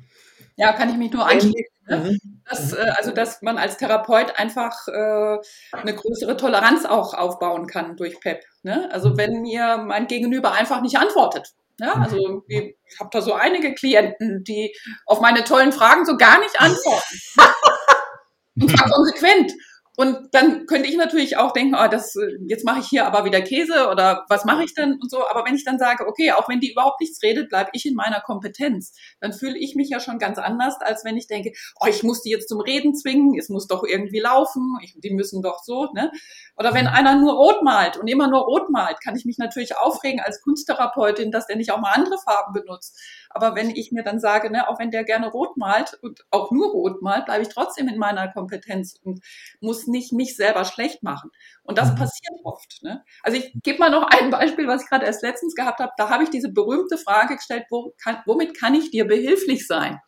[0.56, 1.74] Ja, kann ich mich nur anschließen.
[1.88, 1.96] Ne?
[1.96, 2.42] Mhm.
[2.48, 5.38] Dass, äh, also, dass man als Therapeut einfach äh,
[5.72, 8.44] eine größere Toleranz auch aufbauen kann durch PEP.
[8.62, 8.88] Ne?
[8.92, 13.74] Also, wenn mir mein Gegenüber einfach nicht antwortet, ja, also ich habe da so einige
[13.74, 14.74] Klienten, die
[15.06, 17.18] auf meine tollen Fragen so gar nicht antworten.
[18.60, 19.52] Und zwar konsequent.
[19.96, 22.14] Und dann könnte ich natürlich auch denken, oh, das,
[22.48, 25.28] jetzt mache ich hier aber wieder Käse oder was mache ich denn und so.
[25.28, 27.94] Aber wenn ich dann sage, okay, auch wenn die überhaupt nichts redet, bleibe ich in
[27.94, 31.86] meiner Kompetenz, dann fühle ich mich ja schon ganz anders, als wenn ich denke, oh,
[31.86, 35.42] ich muss die jetzt zum Reden zwingen, es muss doch irgendwie laufen, ich, die müssen
[35.42, 36.10] doch so, ne?
[36.56, 39.76] Oder wenn einer nur rot malt und immer nur rot malt, kann ich mich natürlich
[39.76, 42.98] aufregen als Kunsttherapeutin, dass der nicht auch mal andere Farben benutzt.
[43.30, 46.50] Aber wenn ich mir dann sage, ne, auch wenn der gerne rot malt und auch
[46.50, 49.20] nur rot malt, bleibe ich trotzdem in meiner Kompetenz und
[49.60, 51.30] muss nicht mich selber schlecht machen.
[51.62, 51.96] Und das mhm.
[51.96, 52.82] passiert oft.
[52.82, 53.04] Ne?
[53.22, 55.92] Also ich gebe mal noch ein Beispiel, was ich gerade erst letztens gehabt habe.
[55.96, 60.00] Da habe ich diese berühmte Frage gestellt, wo kann, womit kann ich dir behilflich sein?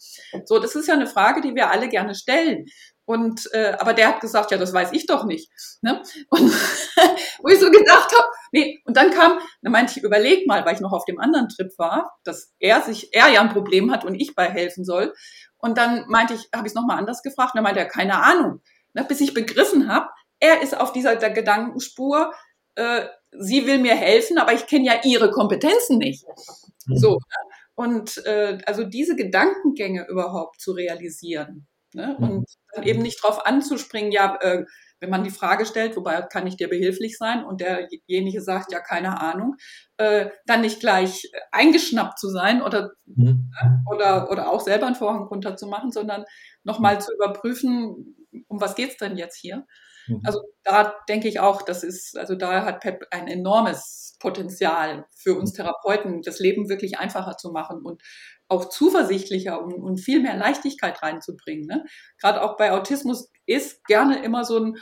[0.44, 2.66] So, das ist ja eine Frage, die wir alle gerne stellen.
[3.06, 5.48] Und äh, aber der hat gesagt, ja, das weiß ich doch nicht.
[5.80, 6.02] Ne?
[6.28, 6.52] Und
[7.38, 10.74] wo ich so gedacht habe, nee, und dann kam, dann meinte ich, überleg mal, weil
[10.74, 14.04] ich noch auf dem anderen Trip war, dass er sich, er ja ein Problem hat
[14.04, 15.14] und ich bei helfen soll.
[15.58, 18.22] Und dann meinte ich, habe ich es nochmal anders gefragt, und dann meinte er, keine
[18.22, 18.60] Ahnung.
[18.96, 20.08] Ne, bis ich begriffen habe,
[20.40, 22.32] er ist auf dieser Gedankenspur,
[22.76, 23.04] äh,
[23.38, 26.24] sie will mir helfen, aber ich kenne ja ihre Kompetenzen nicht.
[26.86, 26.96] Mhm.
[26.96, 27.10] So.
[27.10, 27.56] Ne?
[27.74, 31.66] Und äh, also diese Gedankengänge überhaupt zu realisieren.
[31.92, 32.16] Ne?
[32.18, 32.30] Mhm.
[32.30, 34.64] Und dann eben nicht drauf anzuspringen, ja, äh,
[35.00, 38.80] wenn man die Frage stellt, wobei kann ich dir behilflich sein und derjenige sagt, ja,
[38.80, 39.56] keine Ahnung,
[39.98, 43.50] äh, dann nicht gleich eingeschnappt zu sein oder, mhm.
[43.62, 46.24] Ne, oder, oder auch selber einen Vorhang runterzumachen, sondern
[46.64, 48.16] nochmal zu überprüfen,
[48.48, 49.66] um was geht's denn jetzt hier?
[50.06, 50.22] Mhm.
[50.24, 55.34] Also da denke ich auch, das ist, also da hat Pep ein enormes Potenzial für
[55.34, 55.56] uns mhm.
[55.56, 58.02] Therapeuten, das Leben wirklich einfacher zu machen und
[58.48, 61.66] auch zuversichtlicher und, und viel mehr Leichtigkeit reinzubringen.
[61.66, 61.84] Ne?
[62.20, 64.76] Gerade auch bei Autismus ist gerne immer so ein,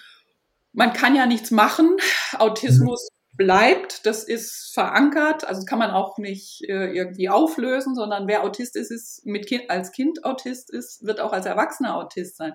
[0.73, 1.97] man kann ja nichts machen.
[2.39, 3.37] Autismus mhm.
[3.37, 8.77] bleibt, das ist verankert, also kann man auch nicht äh, irgendwie auflösen, sondern wer Autist
[8.77, 12.55] ist, ist mit kind, als Kind Autist ist, wird auch als Erwachsener Autist sein.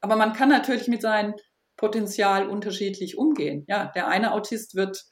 [0.00, 1.34] Aber man kann natürlich mit seinem
[1.76, 3.64] Potenzial unterschiedlich umgehen.
[3.66, 5.04] Ja, der eine Autist wird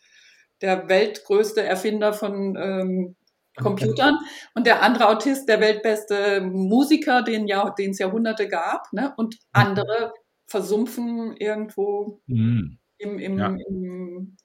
[0.60, 3.16] der weltgrößte Erfinder von ähm,
[3.56, 4.18] Computern
[4.54, 9.12] und der andere Autist der weltbeste Musiker, den ja, den es Jahrhunderte gab, ne?
[9.16, 10.12] Und andere
[10.46, 12.78] versumpfen irgendwo mhm.
[12.98, 13.46] im, im, ja.
[13.46, 14.36] im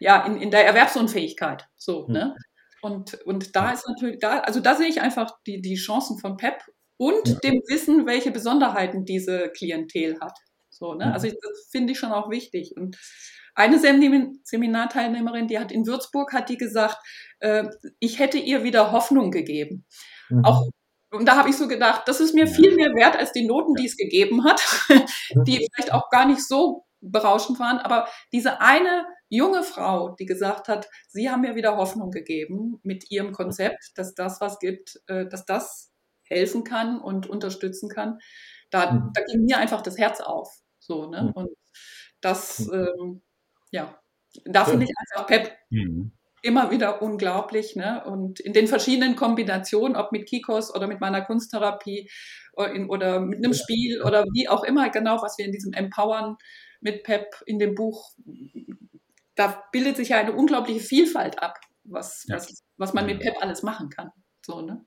[0.00, 1.68] ja, in, in der Erwerbsunfähigkeit.
[1.76, 2.12] So, mhm.
[2.12, 2.34] ne?
[2.82, 6.38] Und, und da ist natürlich, da, also da sehe ich einfach die, die Chancen von
[6.38, 6.62] PEP
[6.96, 7.34] und ja.
[7.44, 10.38] dem Wissen, welche Besonderheiten diese Klientel hat.
[10.70, 11.12] So, ne?
[11.12, 12.74] Also ich, das finde ich schon auch wichtig.
[12.76, 12.98] Und
[13.54, 16.96] eine Seminarteilnehmerin, die hat in Würzburg, hat die gesagt,
[17.40, 17.68] äh,
[17.98, 19.84] ich hätte ihr wieder Hoffnung gegeben.
[20.28, 20.44] Mhm.
[20.44, 20.68] Auch
[21.12, 23.74] und da habe ich so gedacht, das ist mir viel mehr wert als die Noten,
[23.74, 24.60] die es gegeben hat,
[25.46, 27.78] die vielleicht auch gar nicht so berauschend waren.
[27.78, 33.10] Aber diese eine junge Frau, die gesagt hat, sie haben mir wieder Hoffnung gegeben mit
[33.10, 38.18] ihrem Konzept, dass das was gibt, äh, dass das helfen kann und unterstützen kann.
[38.70, 39.10] Da, mhm.
[39.12, 40.60] da ging mir einfach das Herz auf.
[40.78, 41.22] So, ne?
[41.22, 41.30] Mhm.
[41.30, 41.50] Und
[42.20, 42.74] das, mhm.
[42.74, 43.22] ähm,
[43.72, 44.00] ja,
[44.44, 46.12] da finde ich einfach Pep mhm.
[46.42, 47.76] Immer wieder unglaublich.
[47.76, 48.02] Ne?
[48.04, 52.10] Und in den verschiedenen Kombinationen, ob mit Kikos oder mit meiner Kunsttherapie
[52.54, 55.72] oder, in, oder mit einem Spiel oder wie auch immer, genau, was wir in diesem
[55.72, 56.36] Empowern
[56.80, 58.12] mit Pep in dem Buch,
[59.34, 62.36] da bildet sich ja eine unglaubliche Vielfalt ab, was, ja.
[62.36, 64.10] was, was man mit Pep alles machen kann.
[64.44, 64.84] So, ne?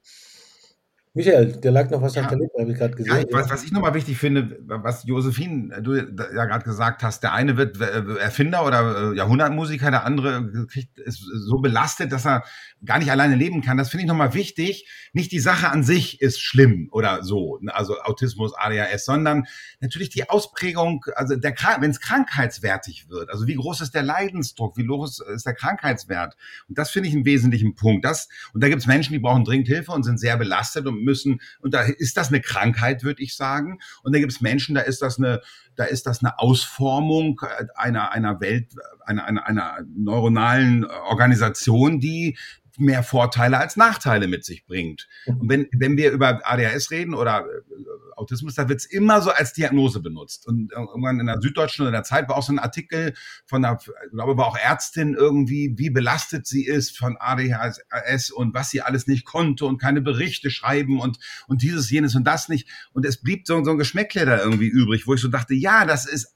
[1.15, 2.23] Michael, der lag noch was ja.
[2.23, 3.15] auf der Lippe, habe ich gerade gesehen.
[3.15, 7.33] Ja, was, was ich nochmal wichtig finde, was Josephine, du ja gerade gesagt hast, der
[7.33, 12.43] eine wird äh, Erfinder oder äh, Jahrhundertmusiker, der andere kriegt, ist so belastet, dass er
[12.83, 13.77] gar nicht alleine leben kann.
[13.77, 14.89] Das finde ich nochmal wichtig.
[15.13, 19.45] Nicht die Sache an sich ist schlimm oder so, ne, also Autismus, ADHS, sondern
[19.81, 24.77] natürlich die Ausprägung, also der wenn es krankheitswertig wird, also wie groß ist der Leidensdruck,
[24.77, 26.35] wie hoch ist der Krankheitswert.
[26.67, 28.03] Und das finde ich einen wesentlichen Punkt.
[28.03, 31.02] Das, und da gibt es Menschen, die brauchen dringend Hilfe und sind sehr belastet und
[31.03, 33.79] müssen, und da ist das eine Krankheit, würde ich sagen.
[34.03, 35.41] Und da gibt es Menschen, da ist das eine,
[35.75, 37.41] da ist das eine Ausformung
[37.75, 38.73] einer, einer Welt,
[39.05, 42.37] einer, einer, einer neuronalen Organisation, die
[42.77, 45.07] mehr Vorteile als Nachteile mit sich bringt.
[45.25, 45.37] Mhm.
[45.37, 49.31] Und wenn, wenn wir über ADHS reden oder äh, Autismus, da wird es immer so
[49.31, 50.47] als Diagnose benutzt.
[50.47, 53.13] Und irgendwann in der Süddeutschen oder der Zeit war auch so ein Artikel
[53.45, 58.53] von einer, ich glaube, war auch Ärztin irgendwie, wie belastet sie ist von ADHS und
[58.53, 61.17] was sie alles nicht konnte und keine Berichte schreiben und,
[61.47, 62.67] und dieses, jenes und das nicht.
[62.93, 65.85] Und es blieb so, so ein Geschmäckle da irgendwie übrig, wo ich so dachte, ja,
[65.85, 66.35] das ist,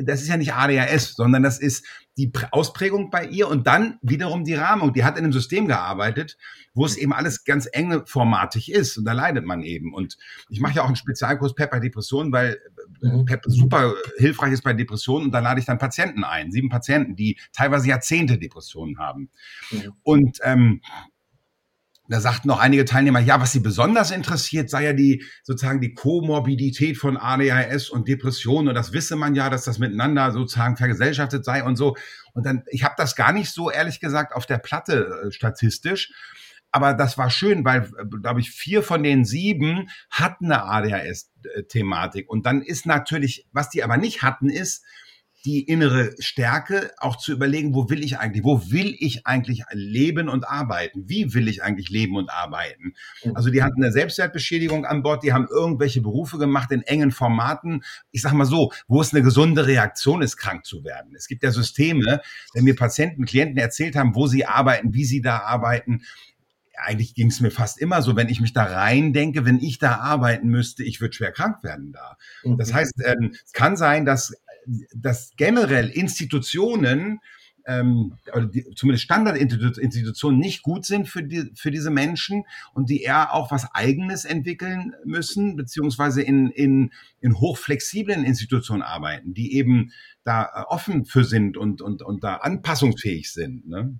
[0.00, 1.84] das ist ja nicht ADHS, sondern das ist
[2.18, 4.92] die Ausprägung bei ihr und dann wiederum die Rahmung.
[4.92, 6.36] Die hat in einem System gearbeitet,
[6.74, 9.94] wo es eben alles ganz enge formatig ist und da leidet man eben.
[9.94, 12.58] Und ich mache ja auch einen Spezialkurs PEP bei Depressionen, weil
[13.00, 13.24] mhm.
[13.24, 17.14] PEP super hilfreich ist bei Depressionen und da lade ich dann Patienten ein, sieben Patienten,
[17.14, 19.30] die teilweise Jahrzehnte Depressionen haben.
[19.70, 19.92] Mhm.
[20.02, 20.80] Und ähm,
[22.08, 25.92] da sagten noch einige Teilnehmer, ja, was sie besonders interessiert, sei ja die sozusagen die
[25.92, 28.68] Komorbidität von ADHS und Depressionen.
[28.68, 31.96] Und das wisse man ja, dass das miteinander sozusagen vergesellschaftet sei und so.
[32.32, 36.10] Und dann, ich habe das gar nicht so ehrlich gesagt auf der Platte äh, statistisch.
[36.70, 42.28] Aber das war schön, weil, äh, glaube ich, vier von den sieben hatten eine ADHS-Thematik.
[42.28, 44.84] Und dann ist natürlich, was die aber nicht hatten, ist,
[45.44, 50.28] die innere Stärke, auch zu überlegen, wo will ich eigentlich, wo will ich eigentlich leben
[50.28, 51.08] und arbeiten?
[51.08, 52.94] Wie will ich eigentlich leben und arbeiten?
[53.22, 53.36] Mhm.
[53.36, 57.84] Also die hatten eine Selbstwertbeschädigung an Bord, die haben irgendwelche Berufe gemacht in engen Formaten.
[58.10, 61.14] Ich sag mal so, wo es eine gesunde Reaktion ist, krank zu werden.
[61.14, 62.20] Es gibt ja Systeme,
[62.54, 66.02] wenn mir Patienten, Klienten erzählt haben, wo sie arbeiten, wie sie da arbeiten,
[66.80, 69.78] eigentlich ging es mir fast immer so, wenn ich mich da rein denke, wenn ich
[69.78, 72.16] da arbeiten müsste, ich würde schwer krank werden da.
[72.56, 72.74] Das mhm.
[72.74, 74.32] heißt, ähm, es kann sein, dass
[74.94, 77.20] dass generell Institutionen
[77.68, 78.16] ähm,
[78.54, 83.50] die, zumindest Standardinstitutionen nicht gut sind für, die, für diese Menschen und die eher auch
[83.50, 89.92] was Eigenes entwickeln müssen, beziehungsweise in, in, in hochflexiblen Institutionen arbeiten, die eben
[90.24, 93.68] da äh, offen für sind und, und, und da anpassungsfähig sind.
[93.68, 93.98] Ne?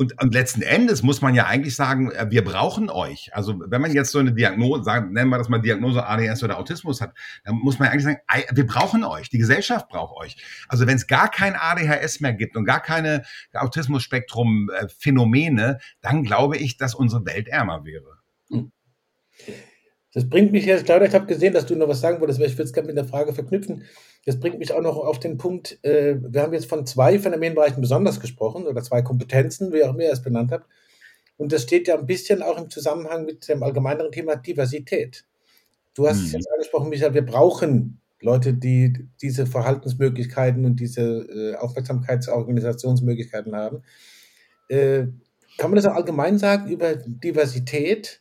[0.00, 3.28] Und, und letzten Endes muss man ja eigentlich sagen, äh, wir brauchen euch.
[3.34, 6.58] Also wenn man jetzt so eine Diagnose, sagen, nennen wir das mal Diagnose ADS oder
[6.58, 7.12] Autismus hat,
[7.44, 8.16] dann muss man eigentlich sagen,
[8.54, 9.28] wir brauchen euch.
[9.28, 10.38] Die Gesellschaft braucht euch.
[10.68, 16.78] Also wenn es gar kein ADHS mehr gibt und gar keine Autismus-Spektrum-Phänomene, dann glaube ich,
[16.78, 18.20] dass unsere Welt ärmer wäre.
[18.48, 18.72] Hm.
[20.14, 22.46] Das bringt mich jetzt, Claudia, ich habe gesehen, dass du noch was sagen wolltest, weil
[22.46, 23.84] ich will es gerne mit der Frage verknüpfen.
[24.26, 27.80] Das bringt mich auch noch auf den Punkt, äh, wir haben jetzt von zwei Phänomenbereichen
[27.80, 30.66] besonders gesprochen oder zwei Kompetenzen, wie auch immer ihr es benannt habt.
[31.36, 35.24] Und das steht ja ein bisschen auch im Zusammenhang mit dem allgemeineren Thema Diversität.
[35.94, 36.24] Du hast mhm.
[36.26, 43.82] es jetzt angesprochen, Michael, wir brauchen Leute, die diese Verhaltensmöglichkeiten und diese äh, Aufmerksamkeitsorganisationsmöglichkeiten haben.
[44.68, 45.06] Äh,
[45.56, 48.20] kann man das auch allgemein sagen über Diversität?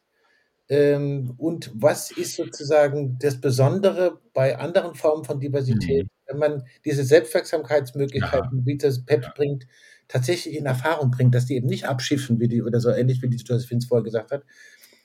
[0.69, 6.09] Ähm, und was ist sozusagen das Besondere bei anderen Formen von Diversität, mhm.
[6.27, 8.65] wenn man diese Selbstwirksamkeitsmöglichkeiten, ja.
[8.65, 9.33] wie das PEP ja.
[9.35, 9.67] bringt,
[10.07, 13.29] tatsächlich in Erfahrung bringt, dass die eben nicht abschiffen, wie die, oder so ähnlich wie
[13.29, 14.43] die Josephine vorher gesagt hat,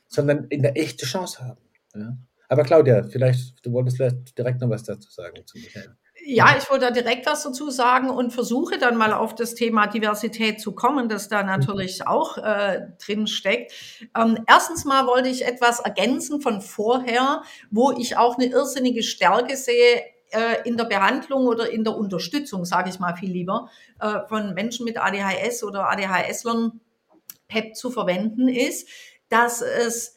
[0.07, 1.61] sondern eine echte Chance haben.
[1.95, 2.17] Ja?
[2.47, 5.95] Aber Claudia, vielleicht, du wolltest vielleicht direkt noch was dazu sagen zu Michael.
[6.27, 9.85] Ja, ich wollte da direkt was dazu sagen und versuche dann mal auf das Thema
[9.85, 13.73] Diversität zu kommen, das da natürlich auch äh, drin steckt.
[14.17, 19.55] Ähm, erstens mal wollte ich etwas ergänzen von vorher, wo ich auch eine irrsinnige Stärke
[19.55, 20.01] sehe
[20.31, 23.69] äh, in der Behandlung oder in der Unterstützung, sage ich mal viel lieber,
[23.99, 26.79] äh, von Menschen mit ADHS oder ADHS-Lern
[27.47, 28.89] PEP zu verwenden ist,
[29.29, 30.14] dass es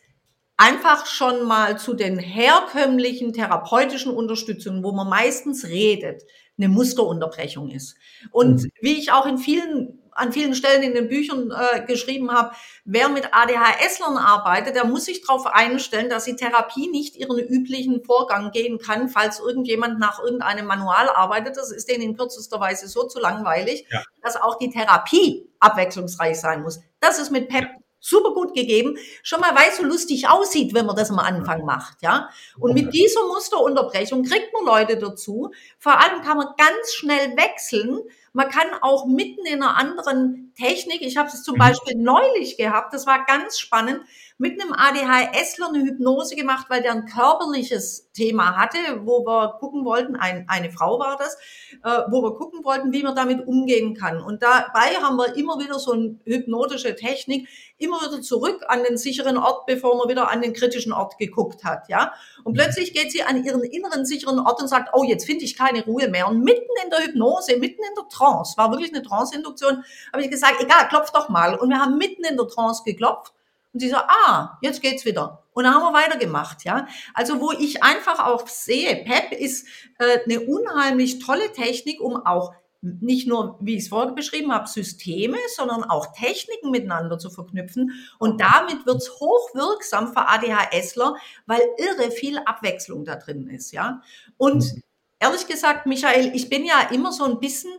[0.59, 6.25] einfach schon mal zu den herkömmlichen therapeutischen Unterstützungen, wo man meistens redet,
[6.59, 7.97] eine Musterunterbrechung ist.
[8.33, 8.71] Und mhm.
[8.81, 12.51] wie ich auch in vielen an vielen Stellen in den Büchern äh, geschrieben habe,
[12.85, 18.05] wer mit ADHS-Lern arbeitet, der muss sich darauf einstellen, dass die Therapie nicht ihren üblichen
[18.05, 21.57] Vorgang gehen kann, falls irgendjemand nach irgendeinem Manual arbeitet.
[21.57, 24.03] Das ist denen in kürzester Weise so zu langweilig, ja.
[24.21, 26.81] dass auch die Therapie abwechslungsreich sein muss.
[26.99, 27.69] Das ist mit PEP
[28.01, 31.65] super gut gegeben, schon mal weil es so lustig aussieht, wenn man das am Anfang
[31.65, 32.29] macht, ja.
[32.59, 35.51] Und mit dieser Musterunterbrechung kriegt man Leute dazu.
[35.79, 38.01] Vor allem kann man ganz schnell wechseln.
[38.33, 41.61] Man kann auch mitten in einer anderen Technik, ich habe es zum mhm.
[41.61, 44.01] Beispiel neulich gehabt, das war ganz spannend,
[44.39, 49.85] mit einem ADHSler eine Hypnose gemacht, weil der ein körperliches Thema hatte, wo wir gucken
[49.85, 51.37] wollten, ein, eine Frau war das,
[51.83, 54.23] äh, wo wir gucken wollten, wie man damit umgehen kann.
[54.23, 58.97] Und dabei haben wir immer wieder so eine hypnotische Technik, immer wieder zurück an den
[58.97, 62.13] sicheren Ort, bevor man wieder an den kritischen Ort geguckt hat, ja.
[62.45, 62.59] Und mhm.
[62.59, 65.85] plötzlich geht sie an ihren inneren sicheren Ort und sagt, oh, jetzt finde ich keine
[65.85, 66.29] Ruhe mehr.
[66.29, 69.83] Und mitten in der Hypnose, mitten in der Trance, war wirklich eine Trance-Induktion,
[70.13, 71.57] habe ich gesagt, egal, klopf doch mal.
[71.57, 73.33] Und wir haben mitten in der Trance geklopft.
[73.73, 75.45] Und sie so, ah, jetzt geht's wieder.
[75.53, 76.87] Und dann haben wir weitergemacht, ja.
[77.15, 79.67] Also wo ich einfach auch sehe, PEP ist
[79.99, 84.69] äh, eine unheimlich tolle Technik, um auch nicht nur, wie ich es vorher beschrieben habe,
[84.69, 87.93] Systeme, sondern auch Techniken miteinander zu verknüpfen.
[88.19, 91.17] Und damit wird's hochwirksam für ADHSler,
[91.47, 94.01] weil irre viel Abwechslung da drin ist, ja.
[94.37, 94.83] Und mhm.
[95.19, 97.73] ehrlich gesagt, Michael, ich bin ja immer so ein bisschen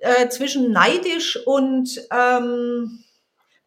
[0.00, 3.02] äh, zwischen neidisch und ähm,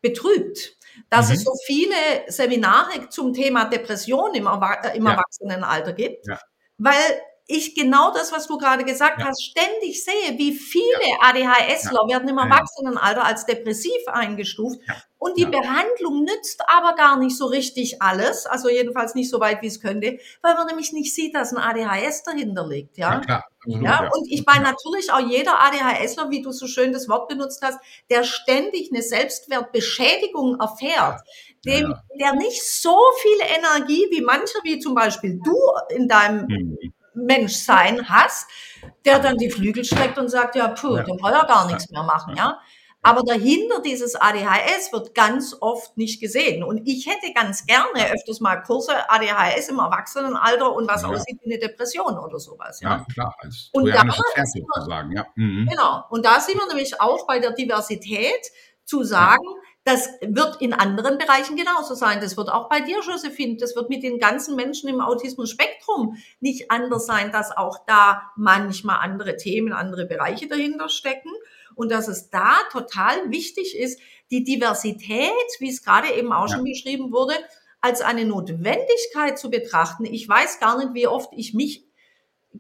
[0.02, 0.75] betrübt
[1.10, 1.36] dass mhm.
[1.36, 1.96] es so viele
[2.28, 5.12] Seminare zum Thema Depression im, Erwa im ja.
[5.12, 6.40] Erwachsenenalter gibt, ja.
[6.78, 9.28] weil ich genau das, was du gerade gesagt ja.
[9.28, 11.18] hast, ständig sehe, wie viele ja.
[11.22, 12.16] ADHSler ja.
[12.16, 14.80] werden im Erwachsenenalter als depressiv eingestuft.
[15.18, 19.62] Und die Behandlung nützt aber gar nicht so richtig alles, also jedenfalls nicht so weit,
[19.62, 22.98] wie es könnte, weil man nämlich nicht sieht, dass ein ADHS dahinter liegt.
[22.98, 23.22] Ja.
[23.28, 27.28] Absolut, ja, und ich meine natürlich auch jeder ADHSler, wie du so schön das Wort
[27.28, 27.80] benutzt hast,
[28.12, 31.22] der ständig eine Selbstwertbeschädigung erfährt,
[31.66, 35.58] dem, der nicht so viel Energie wie mancher, wie zum Beispiel du
[35.96, 38.48] in deinem mhm Menschsein hast,
[39.06, 41.04] der dann die Flügel streckt und sagt, ja, puh, ja.
[41.04, 42.60] der braucht ja gar nichts mehr machen, ja.
[43.06, 46.64] Aber dahinter dieses ADHS wird ganz oft nicht gesehen.
[46.64, 51.10] Und ich hätte ganz gerne öfters mal Kurse ADHS im Erwachsenenalter und was ja.
[51.10, 52.82] aussieht wie eine Depression oder sowas.
[52.82, 53.36] Ja, ja klar.
[53.42, 54.04] Als und da
[54.44, 55.28] sozusagen, ja.
[55.36, 55.68] Mhm.
[55.70, 56.04] Genau.
[56.10, 58.42] Und da sind wir nämlich auch bei der Diversität
[58.86, 59.46] zu sagen,
[59.86, 62.20] das wird in anderen Bereichen genauso sein.
[62.20, 66.72] Das wird auch bei dir, Josephine, das wird mit den ganzen Menschen im Autismus-Spektrum nicht
[66.72, 71.30] anders sein, dass auch da manchmal andere Themen, andere Bereiche dahinter stecken
[71.76, 75.30] und dass es da total wichtig ist, die Diversität,
[75.60, 76.56] wie es gerade eben auch ja.
[76.56, 77.36] schon beschrieben wurde,
[77.80, 80.06] als eine Notwendigkeit zu betrachten.
[80.06, 81.85] Ich weiß gar nicht, wie oft ich mich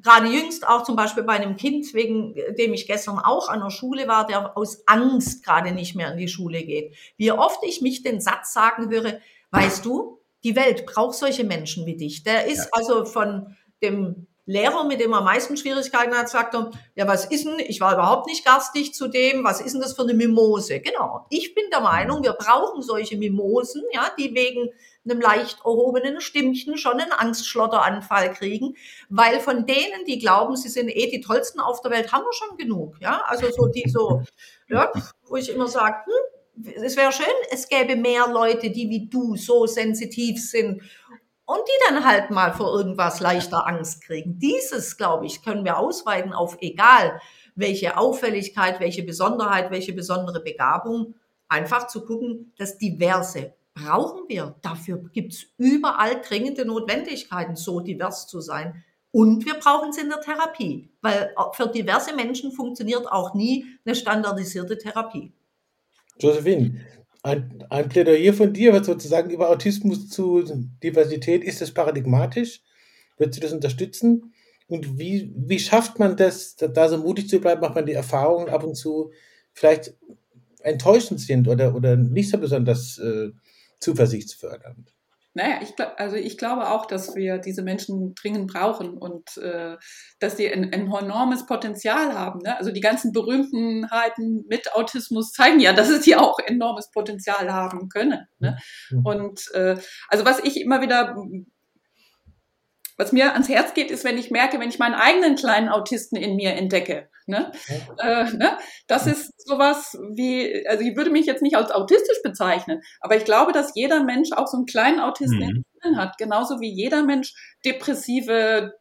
[0.02, 3.70] gerade jüngst auch zum Beispiel bei einem Kind, wegen dem ich gestern auch an der
[3.70, 6.96] Schule war, der aus Angst gerade nicht mehr in die Schule geht.
[7.18, 9.20] Wie oft ich mich den Satz sagen höre,
[9.52, 12.24] weißt du, die Welt braucht solche Menschen wie dich.
[12.24, 12.70] Der ist ja.
[12.72, 17.26] also von dem Lehrer, mit dem er am meisten Schwierigkeiten hat, sagt er, ja, was
[17.26, 20.14] ist denn, ich war überhaupt nicht garstig zu dem, was ist denn das für eine
[20.14, 20.80] Mimose?
[20.80, 21.26] Genau.
[21.32, 24.70] Ich bin der Meinung, wir brauchen solche Mimosen, ja, die wegen
[25.06, 28.76] einem leicht erhobenen Stimmchen schon einen Angstschlotteranfall kriegen,
[29.10, 32.34] weil von denen, die glauben, sie sind eh die tollsten auf der Welt, haben wir
[32.34, 33.22] schon genug, ja.
[33.28, 34.24] Also so die so,
[34.68, 34.92] ja,
[35.28, 39.36] wo ich immer sage, hm, es wäre schön, es gäbe mehr Leute, die wie du
[39.36, 40.82] so sensitiv sind
[41.46, 44.40] und die dann halt mal vor irgendwas leichter Angst kriegen.
[44.40, 47.22] Dieses, glaube ich, können wir ausweiten auf egal
[47.56, 51.16] welche Auffälligkeit, welche Besonderheit, welche besondere Begabung.
[51.48, 54.56] Einfach zu gucken, dass diverse brauchen wir.
[54.64, 58.84] Dafür gibt's überall dringende Notwendigkeiten, so divers zu sein.
[59.12, 63.96] Und wir brauchen es in der Therapie, weil für diverse Menschen funktioniert auch nie eine
[63.96, 65.32] standardisierte Therapie.
[66.20, 66.82] Josephine,
[67.24, 70.44] ein, ein Plädoyer von dir wird sozusagen über Autismus zu
[70.84, 71.44] Diversität.
[71.44, 72.62] Ist das paradigmatisch?
[73.18, 74.34] Würdest du das unterstützen?
[74.68, 78.50] Und wie, wie schafft man das, da so mutig zu bleiben, macht man die Erfahrungen
[78.50, 79.12] ab und zu
[79.54, 79.94] vielleicht
[80.60, 83.30] enttäuschend sind oder, oder nicht so besonders äh,
[83.80, 84.96] zuversichtsfördernd?
[85.38, 89.76] Naja, ich, also ich glaube auch, dass wir diese Menschen dringend brauchen und äh,
[90.20, 92.40] dass sie ein, ein enormes Potenzial haben.
[92.40, 92.58] Ne?
[92.58, 98.26] Also die ganzen Berühmtenheiten mit Autismus zeigen ja, dass sie auch enormes Potenzial haben können.
[98.40, 98.58] Ne?
[98.92, 99.06] Mhm.
[99.06, 99.76] Und äh,
[100.08, 101.18] also was ich immer wieder
[102.98, 106.16] was mir ans Herz geht, ist, wenn ich merke, wenn ich meinen eigenen kleinen Autisten
[106.16, 107.10] in mir entdecke.
[107.28, 107.52] Ne?
[108.00, 108.58] Äh, ne?
[108.88, 113.26] Das ist sowas wie, also ich würde mich jetzt nicht als autistisch bezeichnen, aber ich
[113.26, 115.98] glaube, dass jeder Mensch auch so einen kleinen Autisten mhm.
[115.98, 117.34] hat, genauso wie jeder Mensch
[117.66, 118.74] depressive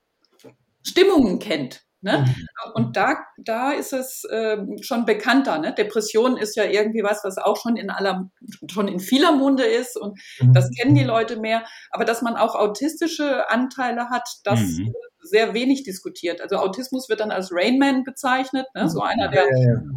[0.82, 1.84] Stimmungen kennt.
[2.05, 2.18] Ne?
[2.18, 2.72] Mhm.
[2.74, 5.59] Und da, da ist es äh, schon bekannter.
[5.59, 5.72] Ne?
[5.72, 8.30] Depression ist ja irgendwie was, was auch schon in aller,
[8.70, 10.52] schon in vieler Munde ist und mhm.
[10.52, 11.64] das kennen die Leute mehr.
[11.90, 14.94] Aber dass man auch autistische Anteile hat, das mhm
[15.24, 16.40] sehr wenig diskutiert.
[16.40, 18.88] Also Autismus wird dann als Rainman bezeichnet, ne?
[18.88, 19.46] so einer, der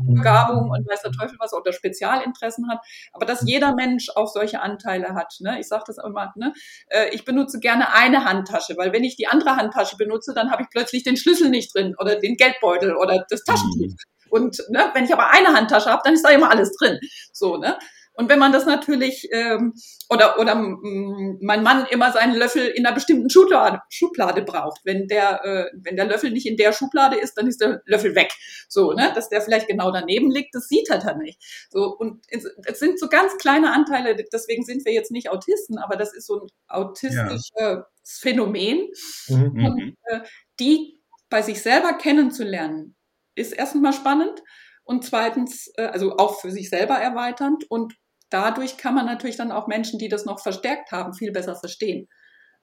[0.08, 2.80] Begabung und weiß der Teufel was oder Spezialinteressen hat.
[3.12, 5.36] Aber dass jeder Mensch auch solche Anteile hat.
[5.40, 5.60] Ne?
[5.60, 6.54] Ich sage das immer, ne?
[6.88, 10.64] Äh, ich benutze gerne eine Handtasche, weil wenn ich die andere Handtasche benutze, dann habe
[10.64, 13.88] ich plötzlich den Schlüssel nicht drin oder den Geldbeutel oder das Taschentuch.
[13.88, 13.98] Mhm.
[14.30, 17.00] Und ne, wenn ich aber eine Handtasche habe, dann ist da immer alles drin.
[17.32, 17.78] So, ne?
[18.18, 19.74] Und wenn man das natürlich, ähm,
[20.10, 24.82] oder, oder mm, mein Mann immer seinen Löffel in einer bestimmten Schublade, Schublade braucht.
[24.84, 28.16] Wenn der, äh, wenn der Löffel nicht in der Schublade ist, dann ist der Löffel
[28.16, 28.34] weg.
[28.68, 29.12] So, ne?
[29.14, 31.40] Dass der vielleicht genau daneben liegt, das sieht er dann nicht.
[31.70, 35.78] So, und es, es sind so ganz kleine Anteile, deswegen sind wir jetzt nicht Autisten,
[35.78, 37.86] aber das ist so ein autistisches ja.
[38.04, 38.88] Phänomen.
[39.28, 39.66] Mhm.
[39.66, 40.22] Und äh,
[40.60, 41.00] die
[41.30, 42.96] bei sich selber kennenzulernen,
[43.36, 44.42] ist erstmal spannend
[44.84, 47.94] und zweitens, äh, also auch für sich selber erweiternd und
[48.30, 52.08] dadurch kann man natürlich dann auch Menschen, die das noch verstärkt haben, viel besser verstehen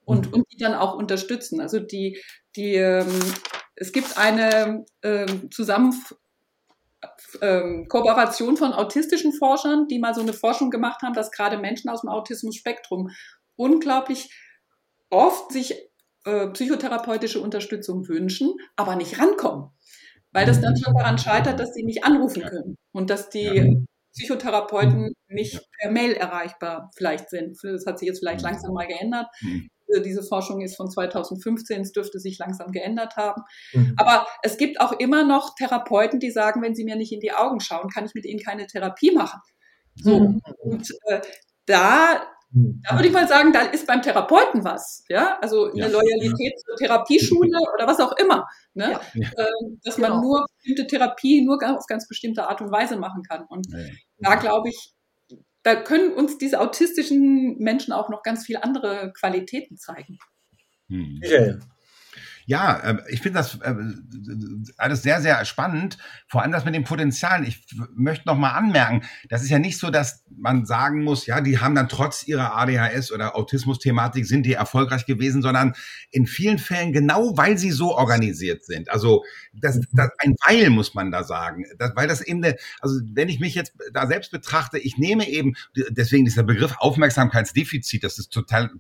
[0.04, 0.34] und, mhm.
[0.34, 1.60] und die dann auch unterstützen.
[1.60, 2.20] Also die,
[2.56, 3.20] die, ähm,
[3.76, 5.94] es gibt eine ähm, Zusammen
[7.42, 11.90] ähm, Kooperation von autistischen Forschern, die mal so eine Forschung gemacht haben, dass gerade Menschen
[11.90, 13.10] aus dem Autismus-Spektrum
[13.56, 14.32] unglaublich
[15.10, 15.74] oft sich
[16.24, 19.70] äh, psychotherapeutische Unterstützung wünschen, aber nicht rankommen.
[20.32, 25.12] Weil das dann schon daran scheitert, dass sie nicht anrufen können und dass die Psychotherapeuten
[25.28, 27.58] nicht per Mail erreichbar vielleicht sind.
[27.62, 28.50] Das hat sich jetzt vielleicht mhm.
[28.50, 29.26] langsam mal geändert.
[29.40, 29.68] Mhm.
[30.04, 33.42] Diese Forschung ist von 2015, es dürfte sich langsam geändert haben.
[33.72, 33.94] Mhm.
[33.96, 37.32] Aber es gibt auch immer noch Therapeuten, die sagen, wenn sie mir nicht in die
[37.32, 39.40] Augen schauen, kann ich mit ihnen keine Therapie machen.
[39.96, 40.20] So.
[40.20, 40.40] Mhm.
[40.62, 41.20] Und äh,
[41.66, 42.22] da
[42.54, 45.86] da würde ich mal sagen, da ist beim Therapeuten was, ja, also eine ja.
[45.88, 48.92] Loyalität zur Therapieschule oder was auch immer, ne?
[48.92, 49.26] Ja.
[49.38, 50.22] Ähm, dass man genau.
[50.22, 53.44] nur bestimmte Therapie nur auf ganz bestimmte Art und Weise machen kann.
[53.48, 53.78] Und ja.
[54.18, 54.92] Da glaube ich,
[55.62, 60.18] da können uns diese autistischen Menschen auch noch ganz viele andere Qualitäten zeigen.
[60.88, 61.20] Hm.
[62.47, 63.74] Ja, ähm, ich finde das äh,
[64.76, 65.97] alles sehr, sehr spannend.
[66.28, 67.47] Vor allem das mit dem Potenzial.
[67.47, 71.40] Ich möchte noch mal anmerken, das ist ja nicht so, dass man sagen muss, ja,
[71.40, 75.74] die haben dann trotz ihrer ADHS oder Autismus-Thematik sind die erfolgreich gewesen, sondern
[76.11, 78.90] in vielen Fällen genau, weil sie so organisiert sind.
[78.90, 79.24] Also
[79.55, 82.45] das, das ein Weil muss man da sagen, das, weil das eben,
[82.80, 85.55] also wenn ich mich jetzt da selbst betrachte, ich nehme eben,
[85.90, 88.70] deswegen dieser Begriff Aufmerksamkeitsdefizit, das ist total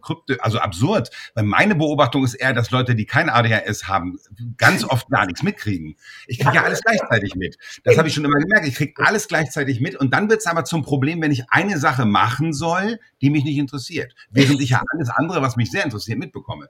[0.00, 4.18] kryptisch, also absurd, weil meine Beobachtung ist eher, dass Leute, die kein ADHS haben,
[4.56, 5.96] ganz oft gar nichts mitkriegen.
[6.26, 7.56] Ich kriege ja alles gleichzeitig mit.
[7.84, 8.66] Das habe ich schon immer gemerkt.
[8.66, 11.78] Ich kriege alles gleichzeitig mit und dann wird es aber zum Problem, wenn ich eine
[11.78, 15.84] Sache machen soll, die mich nicht interessiert, während ich ja alles andere, was mich sehr
[15.84, 16.68] interessiert, mitbekomme.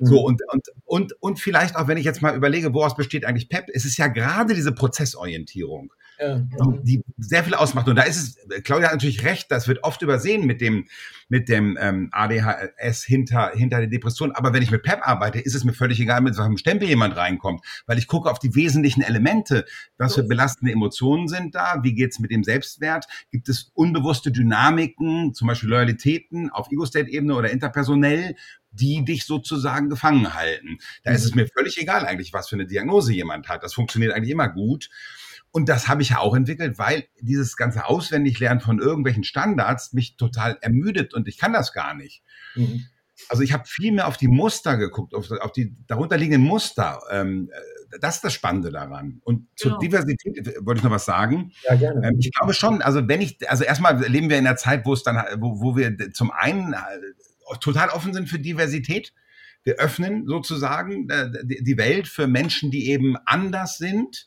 [0.00, 0.24] So, mhm.
[0.24, 3.68] und, und, und, und vielleicht auch, wenn ich jetzt mal überlege, woraus besteht eigentlich PEP,
[3.74, 5.92] es ist ja gerade diese Prozessorientierung,
[6.22, 6.42] ja.
[6.82, 7.88] die sehr viel ausmacht.
[7.88, 10.86] Und da ist es, Claudia hat natürlich recht, das wird oft übersehen mit dem,
[11.28, 14.32] mit dem ähm, ADHS hinter, hinter der Depression.
[14.32, 17.16] Aber wenn ich mit PEP arbeite, ist es mir völlig egal, mit welchem Stempel jemand
[17.16, 19.64] reinkommt, weil ich gucke auf die wesentlichen Elemente.
[19.98, 21.80] Was für belastende Emotionen sind da?
[21.82, 23.06] Wie geht's mit dem Selbstwert?
[23.30, 28.34] Gibt es unbewusste Dynamiken, zum Beispiel Loyalitäten auf Ego-State-Ebene oder interpersonell?
[28.72, 30.78] die dich sozusagen gefangen halten.
[31.04, 31.42] Da ist es mhm.
[31.42, 33.62] mir völlig egal eigentlich, was für eine Diagnose jemand hat.
[33.62, 34.88] Das funktioniert eigentlich immer gut.
[35.52, 40.16] Und das habe ich ja auch entwickelt, weil dieses ganze Auswendiglernen von irgendwelchen Standards mich
[40.16, 42.22] total ermüdet und ich kann das gar nicht.
[42.54, 42.86] Mhm.
[43.28, 47.00] Also ich habe viel mehr auf die Muster geguckt, auf, auf die darunterliegenden Muster.
[47.10, 47.50] Ähm,
[48.00, 49.20] das ist das Spannende daran.
[49.24, 49.80] Und zur genau.
[49.80, 51.52] Diversität äh, wollte ich noch was sagen.
[51.64, 52.08] Ja, gerne.
[52.08, 54.94] Ähm, ich glaube schon, also wenn ich, also erstmal leben wir in einer Zeit, wo
[54.94, 56.76] es dann, wo, wo wir zum einen äh,
[57.60, 59.12] total offen sind für Diversität.
[59.64, 64.26] Wir öffnen sozusagen äh, die Welt für Menschen, die eben anders sind.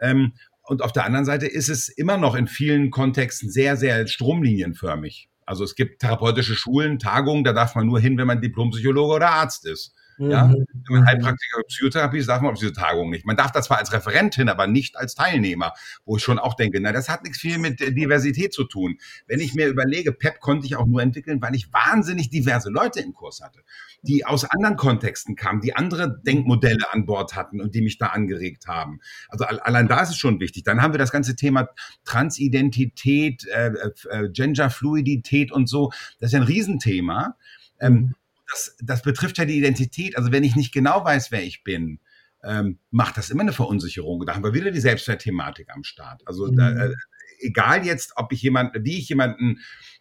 [0.00, 0.32] Ähm,
[0.64, 5.28] und auf der anderen Seite ist es immer noch in vielen Kontexten sehr, sehr stromlinienförmig.
[5.46, 9.30] Also es gibt therapeutische Schulen, Tagungen, da darf man nur hin, wenn man Diplompsychologe oder
[9.30, 9.94] Arzt ist.
[10.18, 10.66] Ja, mhm.
[10.88, 13.26] wenn man Heilpraktiker Psychotherapie ist, darf man auf diese Tagung nicht.
[13.26, 15.72] Man darf das zwar als Referentin, aber nicht als Teilnehmer,
[16.04, 18.98] wo ich schon auch denke, na, das hat nichts viel mit Diversität zu tun.
[19.26, 23.00] Wenn ich mir überlege, PEP konnte ich auch nur entwickeln, weil ich wahnsinnig diverse Leute
[23.00, 23.60] im Kurs hatte,
[24.02, 28.08] die aus anderen Kontexten kamen, die andere Denkmodelle an Bord hatten und die mich da
[28.08, 29.00] angeregt haben.
[29.28, 30.62] Also allein da ist es schon wichtig.
[30.64, 31.68] Dann haben wir das ganze Thema
[32.04, 33.72] Transidentität, äh,
[34.10, 35.90] äh, Genderfluidität und so.
[36.20, 37.36] Das ist ja ein Riesenthema.
[37.80, 38.14] Ähm, mhm
[38.54, 40.16] das, das betrifft ja die Identität.
[40.16, 41.98] Also wenn ich nicht genau weiß, wer ich bin,
[42.42, 44.24] ähm, macht das immer eine Verunsicherung.
[44.26, 46.22] Da haben wir wieder die Selbstwertthematik am Start.
[46.26, 46.56] Also mhm.
[46.56, 46.94] da, äh,
[47.40, 49.60] egal jetzt, ob ich jemanden, wie ich jemanden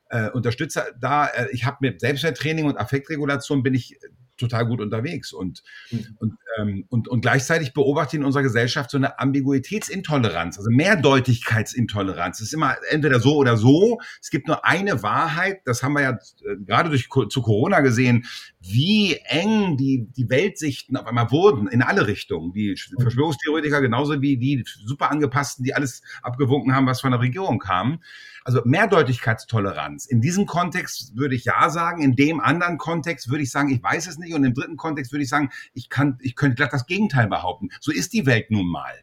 [0.10, 3.98] äh, unterstütze, da äh, ich habe mit Selbstwerttraining und Affektregulation bin ich
[4.44, 6.18] total gut unterwegs und, mhm.
[6.20, 12.40] und, ähm, und, und gleichzeitig beobachte ich in unserer Gesellschaft so eine Ambiguitätsintoleranz, also Mehrdeutigkeitsintoleranz.
[12.40, 14.00] Es ist immer entweder so oder so.
[14.22, 15.62] Es gibt nur eine Wahrheit.
[15.66, 18.26] Das haben wir ja äh, gerade durch zu Corona gesehen,
[18.66, 22.54] wie eng die, die Weltsichten auf einmal wurden in alle Richtungen.
[22.54, 23.02] Die mhm.
[23.02, 28.02] Verschwörungstheoretiker genauso wie die super angepassten, die alles abgewunken haben, was von der Regierung kam.
[28.46, 30.06] Also Mehrdeutigkeitstoleranz.
[30.06, 33.84] In diesem Kontext würde ich ja sagen, in dem anderen Kontext würde ich sagen, ich
[33.84, 36.72] weiß es nicht und im dritten Kontext würde ich sagen, ich kann, ich könnte glatt
[36.72, 37.70] das Gegenteil behaupten.
[37.82, 38.94] So ist die Welt nun mal.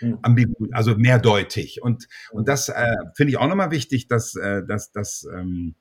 [0.00, 0.18] Hm.
[0.22, 1.82] Ambigu, also mehrdeutig.
[1.82, 5.76] Und, und das äh, finde ich auch nochmal wichtig, dass, äh, dass, dass ähm,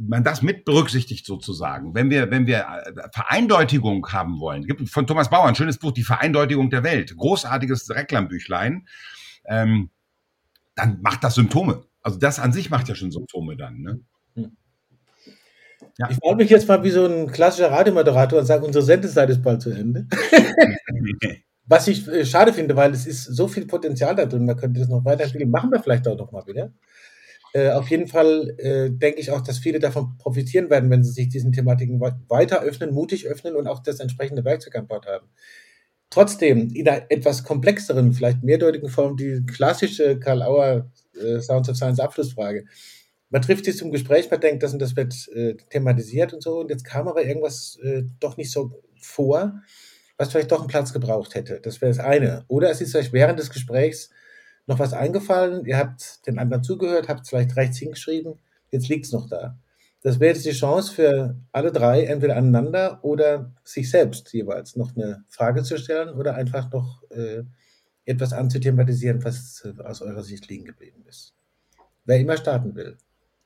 [0.00, 1.94] man das mit berücksichtigt sozusagen.
[1.94, 5.92] Wenn wir, wenn wir äh, Vereindeutigung haben wollen, gibt von Thomas Bauer ein schönes Buch,
[5.92, 8.86] Die Vereindeutigung der Welt, großartiges Reklambüchlein,
[9.46, 9.90] ähm,
[10.74, 11.84] dann macht das Symptome.
[12.02, 13.80] Also das an sich macht ja schon Symptome dann.
[13.80, 14.00] Ne?
[14.34, 14.56] Hm.
[15.98, 16.10] Ja.
[16.10, 19.42] Ich frage mich jetzt mal wie so ein klassischer Radiomoderator und sage, unsere Sendezeit ist
[19.42, 20.06] bald zu Ende.
[21.66, 24.80] Was ich äh, schade finde, weil es ist so viel Potenzial da drin, man könnte
[24.80, 25.50] das noch weiterentwickeln.
[25.50, 26.72] Machen wir vielleicht auch noch mal wieder.
[27.54, 31.12] Äh, auf jeden Fall äh, denke ich auch, dass viele davon profitieren werden, wenn sie
[31.12, 35.28] sich diesen Thematiken weiter öffnen, mutig öffnen und auch das entsprechende Werkzeug an Bord haben.
[36.10, 41.76] Trotzdem, in einer etwas komplexeren, vielleicht mehrdeutigen Form, die klassische Karl Auer äh, Sounds of
[41.76, 42.64] Science Abschlussfrage.
[43.30, 46.58] Man trifft sich zum Gespräch, man denkt, das und das wird äh, thematisiert und so,
[46.58, 49.60] und jetzt kam aber irgendwas äh, doch nicht so vor,
[50.16, 51.60] was vielleicht doch einen Platz gebraucht hätte.
[51.60, 52.44] Das wäre das eine.
[52.48, 54.10] Oder es ist euch während des Gesprächs
[54.66, 58.38] noch was eingefallen, ihr habt den anderen zugehört, habt vielleicht rechts hingeschrieben,
[58.70, 59.58] jetzt liegt es noch da.
[60.02, 64.94] Das wäre jetzt die Chance für alle drei, entweder aneinander oder sich selbst jeweils noch
[64.94, 67.42] eine Frage zu stellen oder einfach noch äh,
[68.04, 71.34] etwas anzuthematisieren, was aus eurer Sicht liegen geblieben ist.
[72.04, 72.98] Wer immer starten will.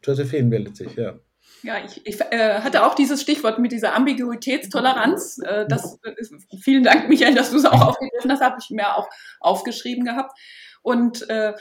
[0.02, 1.20] Josephine meldet sich, ja.
[1.62, 5.38] Ja, ich, ich äh, hatte auch dieses Stichwort mit dieser Ambiguitätstoleranz.
[5.44, 5.98] Äh, das,
[6.62, 8.42] vielen Dank, Michael, dass du es auch aufgegriffen hast.
[8.42, 9.08] Habe ich mir auch
[9.40, 10.38] aufgeschrieben gehabt.
[10.82, 11.54] Und äh,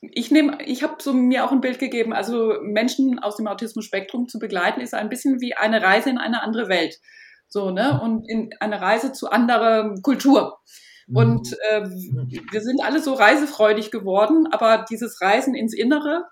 [0.00, 2.12] ich nehme, ich habe so mir auch ein Bild gegeben.
[2.12, 6.42] Also Menschen aus dem Autismus-Spektrum zu begleiten, ist ein bisschen wie eine Reise in eine
[6.42, 6.98] andere Welt.
[7.48, 8.00] So, ne?
[8.02, 10.58] Und in eine Reise zu anderer Kultur.
[11.12, 11.56] Und mhm.
[11.70, 16.24] äh, wir sind alle so reisefreudig geworden, aber dieses Reisen ins Innere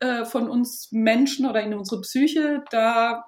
[0.00, 3.24] äh, von uns Menschen oder in unsere Psyche, da,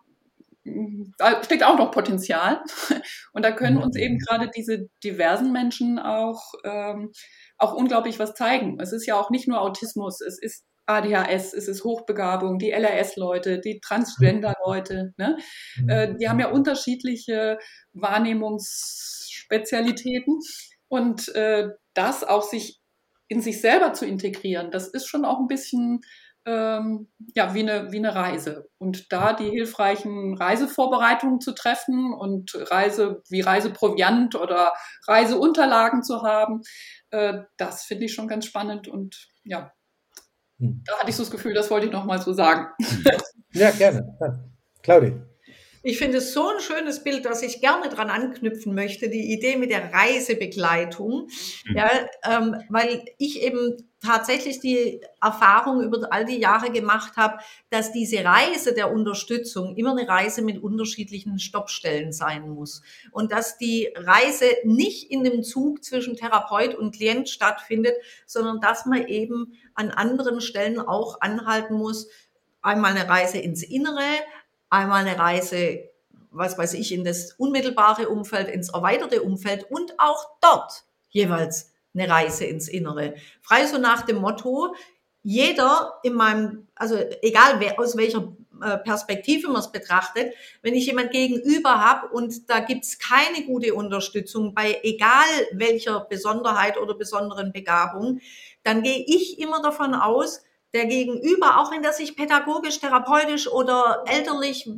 [1.19, 2.63] da steckt auch noch Potenzial.
[3.33, 7.13] Und da können uns eben gerade diese diversen Menschen auch, ähm,
[7.59, 8.79] auch unglaublich was zeigen.
[8.81, 13.61] Es ist ja auch nicht nur Autismus, es ist ADHS, es ist Hochbegabung, die LRS-Leute,
[13.61, 15.37] die Transgender-Leute, ne?
[15.89, 17.59] Äh, die haben ja unterschiedliche
[17.93, 20.39] Wahrnehmungsspezialitäten.
[20.89, 22.81] Und äh, das auch sich
[23.29, 26.03] in sich selber zu integrieren, das ist schon auch ein bisschen
[26.47, 28.69] ähm, ja, wie eine, wie eine Reise.
[28.79, 34.73] Und da die hilfreichen Reisevorbereitungen zu treffen und Reise wie Reiseproviant oder
[35.07, 36.63] Reiseunterlagen zu haben,
[37.11, 38.87] äh, das finde ich schon ganz spannend.
[38.87, 39.73] Und ja,
[40.59, 40.83] hm.
[40.87, 42.69] da hatte ich so das Gefühl, das wollte ich nochmal so sagen.
[43.53, 44.17] Ja, gerne.
[44.21, 44.39] Ja.
[44.83, 45.13] Claudia.
[45.83, 49.57] Ich finde es so ein schönes Bild, dass ich gerne dran anknüpfen möchte, die Idee
[49.57, 51.29] mit der Reisebegleitung.
[51.65, 51.77] Mhm.
[51.77, 51.91] Ja,
[52.25, 53.77] ähm, weil ich eben
[54.07, 57.39] tatsächlich die Erfahrung über all die Jahre gemacht habe,
[57.71, 62.83] dass diese Reise der Unterstützung immer eine Reise mit unterschiedlichen Stoppstellen sein muss.
[63.11, 67.95] Und dass die Reise nicht in dem Zug zwischen Therapeut und Klient stattfindet,
[68.27, 72.09] sondern dass man eben an anderen Stellen auch anhalten muss,
[72.63, 74.03] einmal eine Reise ins Innere,
[74.71, 75.91] einmal eine Reise,
[76.31, 82.11] was weiß ich, in das unmittelbare Umfeld, ins erweiterte Umfeld und auch dort jeweils eine
[82.11, 83.15] Reise ins Innere.
[83.43, 84.75] Frei so nach dem Motto,
[85.23, 88.33] jeder in meinem, also egal wer, aus welcher
[88.63, 90.33] äh, Perspektive man es betrachtet,
[90.63, 96.79] wenn ich jemand gegenüber habe und da gibt's keine gute Unterstützung bei egal welcher Besonderheit
[96.79, 98.21] oder besonderen Begabung,
[98.63, 100.43] dann gehe ich immer davon aus,
[100.73, 104.69] der Gegenüber, auch wenn der sich pädagogisch, therapeutisch oder elterlich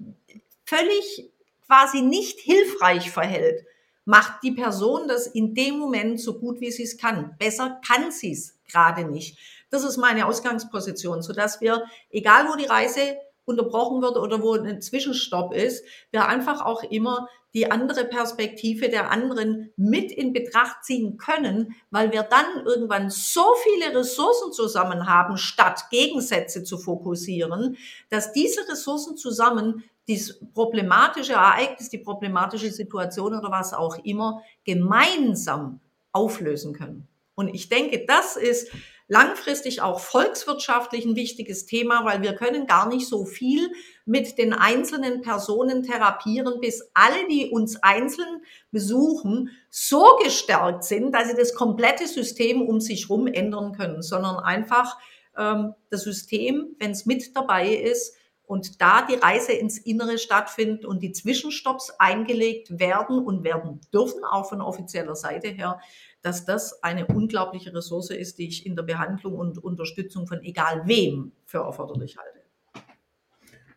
[0.65, 1.31] völlig
[1.67, 3.67] quasi nicht hilfreich verhält,
[4.09, 7.35] macht die Person das in dem Moment so gut, wie sie es kann.
[7.39, 9.39] Besser kann sie es gerade nicht.
[9.69, 14.81] Das ist meine Ausgangsposition, sodass wir, egal wo die Reise unterbrochen wird oder wo ein
[14.81, 21.19] Zwischenstopp ist, wir einfach auch immer die andere Perspektive der anderen mit in Betracht ziehen
[21.19, 27.77] können, weil wir dann irgendwann so viele Ressourcen zusammen haben, statt Gegensätze zu fokussieren,
[28.09, 35.81] dass diese Ressourcen zusammen dieses problematische Ereignis, die problematische Situation oder was auch immer gemeinsam
[36.13, 37.07] auflösen können.
[37.35, 38.73] Und ich denke, das ist
[39.07, 43.71] langfristig auch volkswirtschaftlich ein wichtiges Thema, weil wir können gar nicht so viel
[44.05, 51.29] mit den einzelnen Personen therapieren, bis alle, die uns einzeln besuchen, so gestärkt sind, dass
[51.29, 54.99] sie das komplette System um sich herum ändern können, sondern einfach
[55.37, 58.15] ähm, das System, wenn es mit dabei ist,
[58.49, 64.25] und da die Reise ins Innere stattfindet und die Zwischenstopps eingelegt werden und werden dürfen,
[64.25, 65.81] auch von offizieller Seite her,
[66.23, 70.83] dass das eine unglaubliche Ressource ist, die ich in der Behandlung und Unterstützung von egal
[70.87, 72.39] wem für erforderlich halte.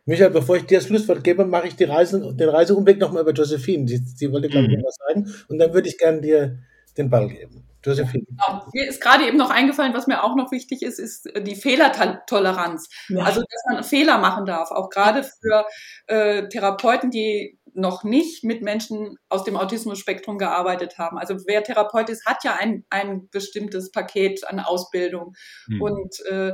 [0.05, 3.33] Michael, bevor ich dir das Schlusswort gebe, mache ich die Reise, den Reiseumweg nochmal über
[3.33, 3.87] Josephine.
[3.87, 4.83] Sie, sie wollte, glaube ich, mhm.
[4.83, 5.31] was sagen.
[5.49, 6.59] Und dann würde ich gerne dir
[6.97, 7.67] den Ball geben.
[7.83, 8.25] Josephine.
[8.25, 8.65] Genau.
[8.73, 12.89] Mir ist gerade eben noch eingefallen, was mir auch noch wichtig ist, ist die Fehlertoleranz.
[13.09, 13.23] Ja.
[13.23, 15.65] Also, dass man Fehler machen darf, auch gerade für
[16.07, 21.17] äh, Therapeuten, die noch nicht mit Menschen aus dem Autismus-Spektrum gearbeitet haben.
[21.17, 25.35] Also wer Therapeut ist, hat ja ein, ein bestimmtes Paket an Ausbildung.
[25.67, 25.81] Mhm.
[25.81, 26.53] Und, äh,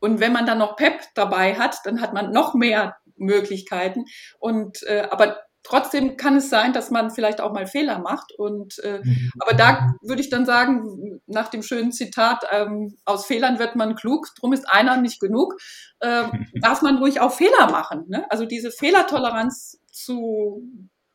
[0.00, 4.04] und wenn man dann noch PEP dabei hat, dann hat man noch mehr Möglichkeiten.
[4.38, 8.32] Und äh, aber trotzdem kann es sein, dass man vielleicht auch mal Fehler macht.
[8.32, 9.32] Und äh, mhm.
[9.40, 13.96] aber da würde ich dann sagen, nach dem schönen Zitat, ähm, aus Fehlern wird man
[13.96, 15.54] klug, drum ist einer nicht genug,
[16.00, 16.24] äh,
[16.60, 18.04] darf man ruhig auch Fehler machen.
[18.08, 18.24] Ne?
[18.30, 20.62] Also diese Fehlertoleranz zu,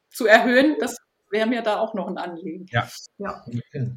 [0.09, 0.97] zu erhöhen, das
[1.31, 2.65] wäre mir da auch noch ein Anliegen.
[2.69, 3.41] Ja, ja.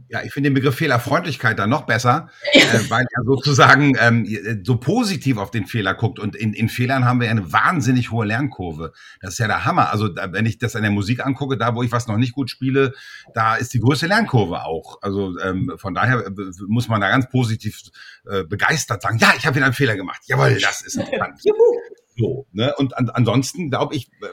[0.09, 2.63] ja ich finde den Begriff Fehlerfreundlichkeit dann noch besser, ja.
[2.73, 4.27] äh, weil er sozusagen ähm,
[4.65, 6.19] so positiv auf den Fehler guckt.
[6.19, 8.93] Und in, in Fehlern haben wir eine wahnsinnig hohe Lernkurve.
[9.21, 9.91] Das ist ja der Hammer.
[9.91, 12.51] Also wenn ich das an der Musik angucke, da wo ich was noch nicht gut
[12.51, 12.95] spiele,
[13.35, 14.99] da ist die größte Lernkurve auch.
[15.03, 16.31] Also ähm, von daher äh,
[16.69, 17.81] muss man da ganz positiv
[18.27, 20.23] äh, begeistert sagen, ja, ich habe wieder einen Fehler gemacht.
[20.27, 21.41] Jawohl, das ist interessant.
[22.17, 22.75] So, ne?
[22.77, 24.27] Und an, ansonsten glaube ich, äh,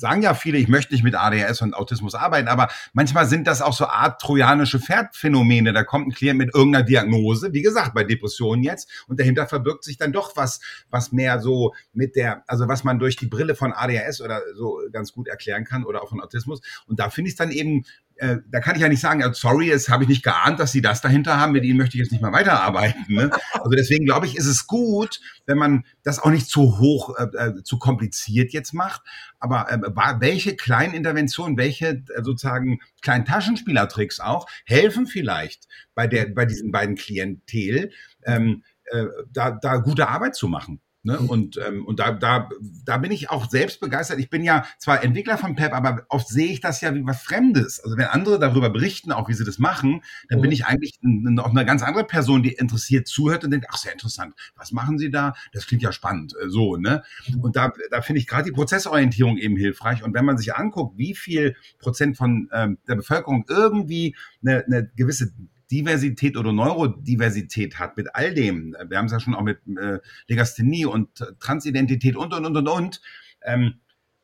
[0.00, 3.60] sagen ja viele, ich möchte nicht mit ADHS und Autismus arbeiten, aber manchmal sind das
[3.60, 5.72] auch so Art trojanische Pferdphänomene.
[5.72, 9.84] Da kommt ein Klient mit irgendeiner Diagnose, wie gesagt, bei Depressionen jetzt, und dahinter verbirgt
[9.84, 13.54] sich dann doch was, was mehr so mit der, also was man durch die Brille
[13.54, 16.60] von ADHS oder so ganz gut erklären kann oder auch von Autismus.
[16.86, 17.84] Und da finde ich es dann eben
[18.20, 20.82] äh, da kann ich ja nicht sagen, sorry, es habe ich nicht geahnt, dass Sie
[20.82, 23.06] das dahinter haben, mit Ihnen möchte ich jetzt nicht mehr weiterarbeiten.
[23.08, 23.30] Ne?
[23.52, 27.24] Also deswegen glaube ich, ist es gut, wenn man das auch nicht zu hoch, äh,
[27.34, 29.00] äh zu kompliziert jetzt macht.
[29.38, 29.80] Aber äh,
[30.20, 36.72] welche kleinen Interventionen, welche äh, sozusagen kleinen Taschenspielertricks auch helfen vielleicht bei der, bei diesen
[36.72, 37.90] beiden Klientel,
[38.24, 40.82] ähm, äh, da, da gute Arbeit zu machen.
[41.02, 41.18] Ne?
[41.18, 41.30] Mhm.
[41.30, 42.48] Und, ähm, und da, da,
[42.84, 44.18] da bin ich auch selbst begeistert.
[44.18, 47.22] Ich bin ja zwar Entwickler von PEP, aber oft sehe ich das ja wie was
[47.22, 47.80] Fremdes.
[47.80, 50.42] Also wenn andere darüber berichten, auch wie sie das machen, dann mhm.
[50.42, 53.92] bin ich eigentlich noch eine ganz andere Person, die interessiert zuhört und denkt, ach, sehr
[53.92, 55.32] interessant, was machen sie da?
[55.52, 56.34] Das klingt ja spannend.
[56.42, 57.02] Äh, so, ne?
[57.28, 57.40] Mhm.
[57.40, 60.02] Und da, da finde ich gerade die Prozessorientierung eben hilfreich.
[60.02, 64.90] Und wenn man sich anguckt, wie viel Prozent von ähm, der Bevölkerung irgendwie eine, eine
[64.96, 65.32] gewisse
[65.70, 69.98] Diversität oder Neurodiversität hat, mit all dem, wir haben es ja schon auch mit äh,
[70.26, 71.08] Legasthenie und
[71.38, 73.00] Transidentität und, und, und, und, und,
[73.42, 73.74] ähm,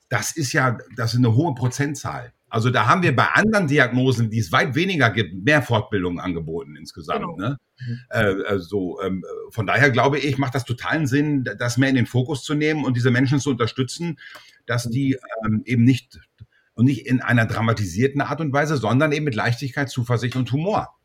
[0.08, 2.32] das ist ja, das ist eine hohe Prozentzahl.
[2.48, 6.76] Also da haben wir bei anderen Diagnosen, die es weit weniger gibt, mehr Fortbildungen angeboten
[6.76, 7.20] insgesamt.
[7.20, 7.36] Genau.
[7.36, 7.58] Ne?
[7.80, 8.00] Mhm.
[8.10, 12.06] Äh, also, ähm, von daher glaube ich, macht das totalen Sinn, das mehr in den
[12.06, 14.18] Fokus zu nehmen und diese Menschen zu unterstützen,
[14.64, 16.20] dass die ähm, eben nicht
[16.74, 20.95] und nicht in einer dramatisierten Art und Weise, sondern eben mit Leichtigkeit, Zuversicht und Humor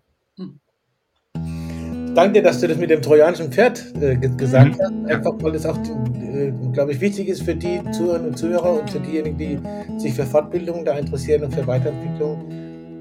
[2.16, 4.92] Danke, dass du das mit dem trojanischen Pferd äh, gesagt hast.
[5.06, 8.90] Einfach weil es auch, äh, glaube ich, wichtig ist für die Zuhörerinnen und Zuhörer und
[8.90, 9.60] für diejenigen, die
[9.98, 12.52] sich für Fortbildung da interessieren und für Weiterentwicklung,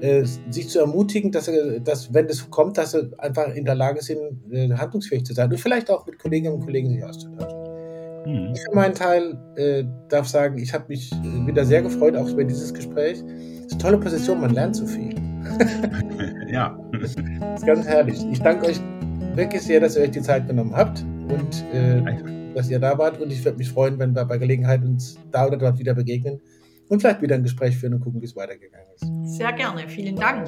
[0.01, 1.51] äh, sich zu ermutigen, dass,
[1.83, 4.19] dass, wenn das kommt, dass sie einfach in der Lage sind,
[4.49, 7.59] äh, handlungsfähig zu sein und vielleicht auch mit Kolleginnen und Kollegen sich auszutauschen.
[8.25, 8.53] Mhm.
[8.53, 12.29] Ich für meinen Teil äh, darf sagen, ich habe mich äh, wieder sehr gefreut, auch
[12.29, 13.23] über dieses Gespräch.
[13.23, 15.15] Es ist eine tolle Position, man lernt so viel.
[16.47, 16.77] ja.
[16.93, 18.25] Das ist ganz herrlich.
[18.31, 18.79] Ich danke euch
[19.35, 22.01] wirklich sehr, dass ihr euch die Zeit genommen habt und äh,
[22.53, 23.19] dass ihr da wart.
[23.21, 26.41] Und ich würde mich freuen, wenn wir bei Gelegenheit uns da oder dort wieder begegnen
[26.89, 29.37] und vielleicht wieder ein Gespräch führen und gucken, wie es weitergegangen ist.
[29.37, 29.87] Sehr gerne.
[29.87, 30.47] Vielen Dank.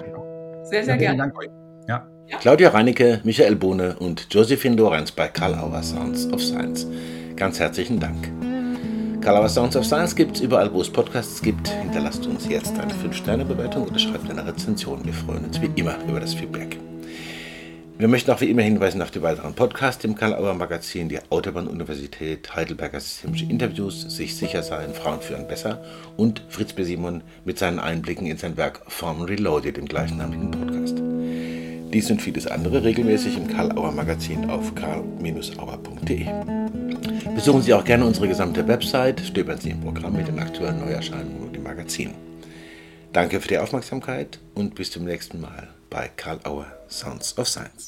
[0.64, 1.18] Sehr, sehr ja, gerne.
[1.18, 1.50] Dank euch.
[1.88, 2.08] Ja.
[2.28, 2.38] ja.
[2.38, 6.88] Claudia Reinecke, Michael Bohne und Josephine Lorenz bei Karl Auer Sounds of Science.
[7.36, 8.43] Ganz herzlichen Dank.
[9.24, 11.70] Kalauer Sounds of Science gibt es überall, wo es Podcasts gibt.
[11.70, 15.06] Hinterlasst uns jetzt eine 5-Sterne-Bewertung oder schreibt eine Rezension.
[15.06, 16.78] Wir freuen uns wie immer über das Feedback.
[17.98, 22.54] Wir möchten auch wie immer hinweisen auf die weiteren Podcasts im Karl-Auer Magazin, die Autobahn-Universität,
[22.54, 25.82] Heidelberger Systemische Interviews, Sich sicher sein, Frauen führen besser
[26.18, 26.84] und Fritz B.
[26.84, 31.02] Simon mit seinen Einblicken in sein Werk Form Reloaded, dem gleichnamigen Podcast.
[31.94, 36.26] Dies und vieles andere regelmäßig im Karl-Auer Magazin auf karl-auer.de.
[37.36, 41.44] Besuchen Sie auch gerne unsere gesamte Website, stöbern Sie im Programm mit den aktuellen Neuerscheinungen
[41.44, 42.16] und im Magazin.
[43.12, 47.86] Danke für die Aufmerksamkeit und bis zum nächsten Mal bei Karl Auer Sounds of Science.